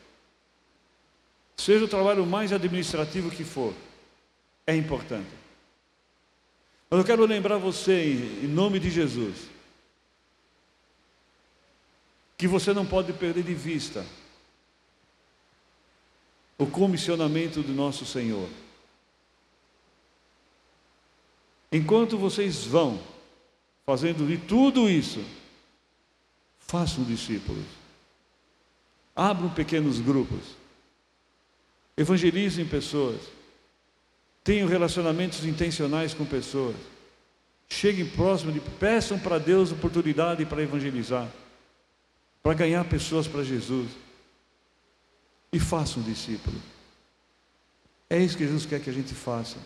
Seja 1.55 1.85
o 1.85 1.87
trabalho 1.87 2.25
mais 2.25 2.51
administrativo 2.51 3.29
que 3.29 3.43
for, 3.43 3.73
é 4.65 4.75
importante. 4.75 5.29
Mas 6.89 6.99
eu 6.99 7.05
quero 7.05 7.25
lembrar 7.25 7.57
você, 7.57 8.13
em 8.43 8.47
nome 8.47 8.79
de 8.79 8.89
Jesus, 8.89 9.49
que 12.37 12.47
você 12.47 12.73
não 12.73 12.85
pode 12.85 13.13
perder 13.13 13.43
de 13.43 13.53
vista 13.53 14.05
o 16.57 16.67
comissionamento 16.67 17.61
do 17.61 17.73
nosso 17.73 18.05
Senhor. 18.05 18.49
Enquanto 21.71 22.17
vocês 22.17 22.65
vão 22.65 23.01
fazendo 23.85 24.27
de 24.27 24.37
tudo 24.37 24.89
isso, 24.89 25.23
façam 26.59 27.03
discípulos. 27.03 27.65
Abram 29.15 29.49
pequenos 29.49 29.99
grupos. 29.99 30.62
Evangelizem 31.95 32.65
pessoas. 32.65 33.21
Tenham 34.43 34.67
relacionamentos 34.67 35.45
intencionais 35.45 36.13
com 36.13 36.25
pessoas. 36.25 36.75
Cheguem 37.69 38.05
próximo 38.05 38.51
de, 38.51 38.59
peçam 38.59 39.17
para 39.17 39.37
Deus 39.37 39.71
oportunidade 39.71 40.45
para 40.45 40.61
evangelizar, 40.61 41.27
para 42.41 42.53
ganhar 42.53 42.83
pessoas 42.85 43.27
para 43.27 43.43
Jesus. 43.43 43.89
E 45.51 45.59
façam 45.59 46.01
discípulos. 46.03 46.59
É 48.09 48.19
isso 48.19 48.37
que 48.37 48.43
Jesus 48.43 48.65
quer 48.65 48.79
que 48.79 48.89
a 48.89 48.93
gente 48.93 49.13
faça. 49.13 49.57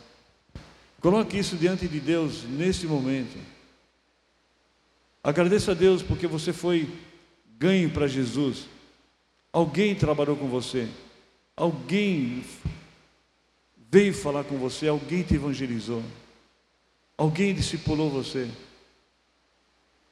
Coloque 1.00 1.38
isso 1.38 1.56
diante 1.56 1.88
de 1.88 2.00
Deus 2.00 2.44
nesse 2.44 2.86
momento. 2.86 3.38
Agradeça 5.24 5.72
a 5.72 5.76
Deus 5.76 6.02
porque 6.02 6.28
você 6.28 6.54
foi 6.54 6.90
ganho 7.58 7.90
para 7.90 8.08
Jesus. 8.08 8.68
Alguém 9.52 9.96
trabalhou 9.96 10.36
com 10.36 10.48
você. 10.48 10.88
Alguém 11.58 12.44
veio 13.90 14.14
falar 14.14 14.44
com 14.44 14.58
você. 14.58 14.88
Alguém 14.88 15.24
te 15.24 15.34
evangelizou. 15.34 16.04
Alguém 17.18 17.56
discipulou 17.56 18.12
você. 18.12 18.48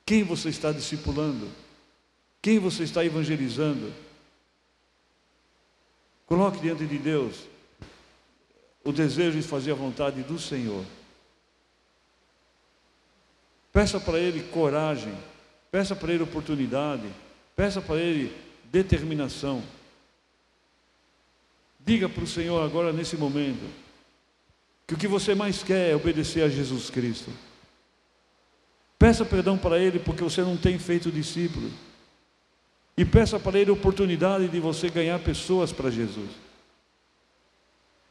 Quem 0.03 0.23
você 0.23 0.49
está 0.49 0.71
discipulando? 0.71 1.47
Quem 2.41 2.58
você 2.58 2.84
está 2.84 3.05
evangelizando? 3.05 3.93
Coloque 6.25 6.60
diante 6.60 6.88
de 6.88 6.97
Deus 6.97 7.45
o 8.84 8.91
desejo 8.91 9.39
de 9.39 9.47
fazer 9.47 9.71
a 9.71 9.75
vontade 9.75 10.23
do 10.23 10.39
Senhor. 10.39 10.84
Peça 13.71 13.99
para 13.99 14.17
Ele 14.17 14.41
coragem, 14.51 15.13
peça 15.71 15.95
para 15.95 16.13
Ele 16.13 16.23
oportunidade, 16.23 17.08
peça 17.55 17.81
para 17.81 17.97
Ele 17.97 18.36
determinação. 18.71 19.62
Diga 21.85 22.09
para 22.09 22.23
o 22.23 22.27
Senhor 22.27 22.63
agora 22.63 22.91
nesse 22.91 23.15
momento 23.15 23.63
que 24.87 24.95
o 24.95 24.97
que 24.97 25.07
você 25.07 25.35
mais 25.35 25.61
quer 25.61 25.91
é 25.91 25.95
obedecer 25.95 26.43
a 26.43 26.49
Jesus 26.49 26.89
Cristo. 26.89 27.31
Peça 28.97 29.23
perdão 29.23 29.57
para 29.57 29.77
Ele 29.77 29.99
porque 29.99 30.23
você 30.23 30.41
não 30.41 30.57
tem 30.57 30.79
feito 30.79 31.11
discípulo. 31.11 31.71
E 32.97 33.05
peça 33.05 33.39
para 33.39 33.59
Ele 33.59 33.69
a 33.69 33.73
oportunidade 33.73 34.47
de 34.47 34.59
você 34.59 34.89
ganhar 34.89 35.19
pessoas 35.19 35.71
para 35.71 35.91
Jesus. 35.91 36.29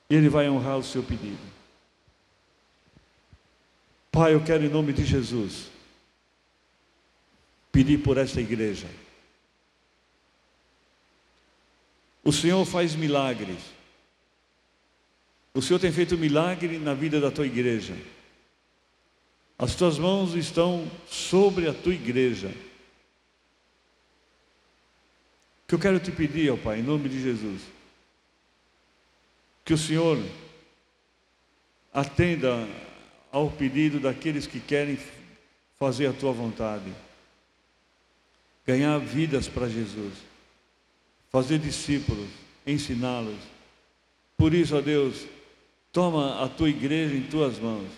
E 0.08 0.14
Ele 0.14 0.28
vai 0.28 0.48
honrar 0.48 0.78
o 0.78 0.84
seu 0.84 1.02
pedido. 1.02 1.38
Pai, 4.12 4.34
eu 4.34 4.44
quero 4.44 4.64
em 4.64 4.68
nome 4.68 4.92
de 4.92 5.04
Jesus 5.04 5.68
pedir 7.72 7.98
por 7.98 8.18
esta 8.18 8.40
igreja. 8.40 8.86
O 12.24 12.32
Senhor 12.32 12.64
faz 12.64 12.94
milagres. 12.94 13.58
O 15.52 15.60
Senhor 15.60 15.78
tem 15.78 15.92
feito 15.92 16.16
milagre 16.16 16.78
na 16.78 16.94
vida 16.94 17.20
da 17.20 17.30
tua 17.30 17.46
igreja. 17.46 17.94
As 19.58 19.74
tuas 19.74 19.98
mãos 19.98 20.34
estão 20.34 20.90
sobre 21.06 21.68
a 21.68 21.74
tua 21.74 21.94
igreja. 21.94 22.48
O 25.64 25.68
que 25.68 25.74
eu 25.74 25.78
quero 25.78 26.00
te 26.00 26.10
pedir, 26.10 26.50
ó 26.50 26.56
Pai, 26.56 26.80
em 26.80 26.82
nome 26.82 27.08
de 27.08 27.22
Jesus, 27.22 27.62
que 29.64 29.74
o 29.74 29.78
Senhor 29.78 30.18
atenda 31.92 32.68
ao 33.30 33.50
pedido 33.50 34.00
daqueles 34.00 34.46
que 34.46 34.60
querem 34.60 34.98
fazer 35.78 36.06
a 36.06 36.12
tua 36.12 36.32
vontade, 36.32 36.92
ganhar 38.66 38.98
vidas 38.98 39.48
para 39.48 39.68
Jesus, 39.68 40.14
fazer 41.34 41.58
discípulos, 41.58 42.28
ensiná-los. 42.64 43.34
Por 44.36 44.54
isso, 44.54 44.76
ó 44.76 44.80
Deus, 44.80 45.26
toma 45.92 46.40
a 46.40 46.48
tua 46.48 46.68
igreja 46.68 47.16
em 47.16 47.22
tuas 47.22 47.58
mãos. 47.58 47.88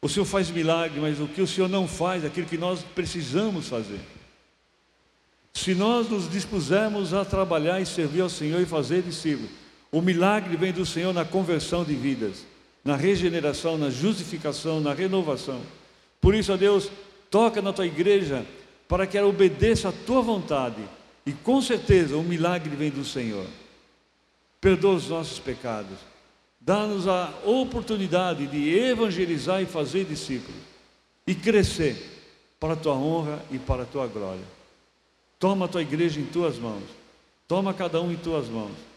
O 0.00 0.08
Senhor 0.08 0.24
faz 0.24 0.48
milagre, 0.48 0.98
mas 1.00 1.20
o 1.20 1.28
que 1.28 1.42
o 1.42 1.46
Senhor 1.46 1.68
não 1.68 1.86
faz, 1.86 2.24
é 2.24 2.28
aquilo 2.28 2.46
que 2.46 2.56
nós 2.56 2.80
precisamos 2.94 3.68
fazer. 3.68 4.00
Se 5.52 5.74
nós 5.74 6.08
nos 6.08 6.26
dispusermos 6.30 7.12
a 7.12 7.26
trabalhar 7.26 7.78
e 7.82 7.84
servir 7.84 8.22
ao 8.22 8.30
Senhor 8.30 8.58
e 8.62 8.64
fazer 8.64 9.02
discípulos, 9.02 9.50
o 9.92 10.00
milagre 10.00 10.56
vem 10.56 10.72
do 10.72 10.86
Senhor 10.86 11.12
na 11.12 11.26
conversão 11.26 11.84
de 11.84 11.94
vidas, 11.94 12.46
na 12.82 12.96
regeneração, 12.96 13.76
na 13.76 13.90
justificação, 13.90 14.80
na 14.80 14.94
renovação. 14.94 15.60
Por 16.22 16.34
isso, 16.34 16.54
ó 16.54 16.56
Deus, 16.56 16.90
toca 17.30 17.60
na 17.60 17.70
tua 17.70 17.84
igreja 17.84 18.46
para 18.88 19.06
que 19.06 19.18
ela 19.18 19.28
obedeça 19.28 19.90
a 19.90 19.92
tua 19.92 20.22
vontade. 20.22 20.82
E 21.26 21.32
com 21.32 21.60
certeza 21.60 22.16
o 22.16 22.22
milagre 22.22 22.74
vem 22.76 22.90
do 22.90 23.04
Senhor. 23.04 23.46
Perdoa 24.60 24.94
os 24.94 25.08
nossos 25.08 25.38
pecados. 25.38 25.98
Dá-nos 26.60 27.06
a 27.06 27.32
oportunidade 27.44 28.46
de 28.46 28.70
evangelizar 28.70 29.60
e 29.62 29.66
fazer 29.66 30.04
discípulos. 30.04 30.60
E 31.26 31.34
crescer 31.34 31.96
para 32.58 32.74
a 32.74 32.76
tua 32.76 32.94
honra 32.94 33.42
e 33.50 33.58
para 33.58 33.82
a 33.82 33.86
tua 33.86 34.06
glória. 34.06 34.44
Toma 35.38 35.66
a 35.66 35.68
tua 35.68 35.82
igreja 35.82 36.20
em 36.20 36.26
tuas 36.26 36.58
mãos. 36.58 36.84
Toma 37.46 37.74
cada 37.74 38.00
um 38.00 38.10
em 38.10 38.16
tuas 38.16 38.48
mãos 38.48 38.94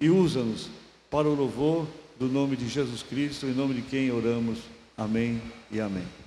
e 0.00 0.08
usa-nos 0.08 0.70
para 1.10 1.28
o 1.28 1.34
louvor 1.34 1.86
do 2.18 2.26
nome 2.26 2.56
de 2.56 2.68
Jesus 2.68 3.02
Cristo, 3.02 3.46
em 3.46 3.52
nome 3.52 3.74
de 3.74 3.82
quem 3.82 4.10
oramos. 4.10 4.58
Amém 4.96 5.40
e 5.70 5.80
amém. 5.80 6.19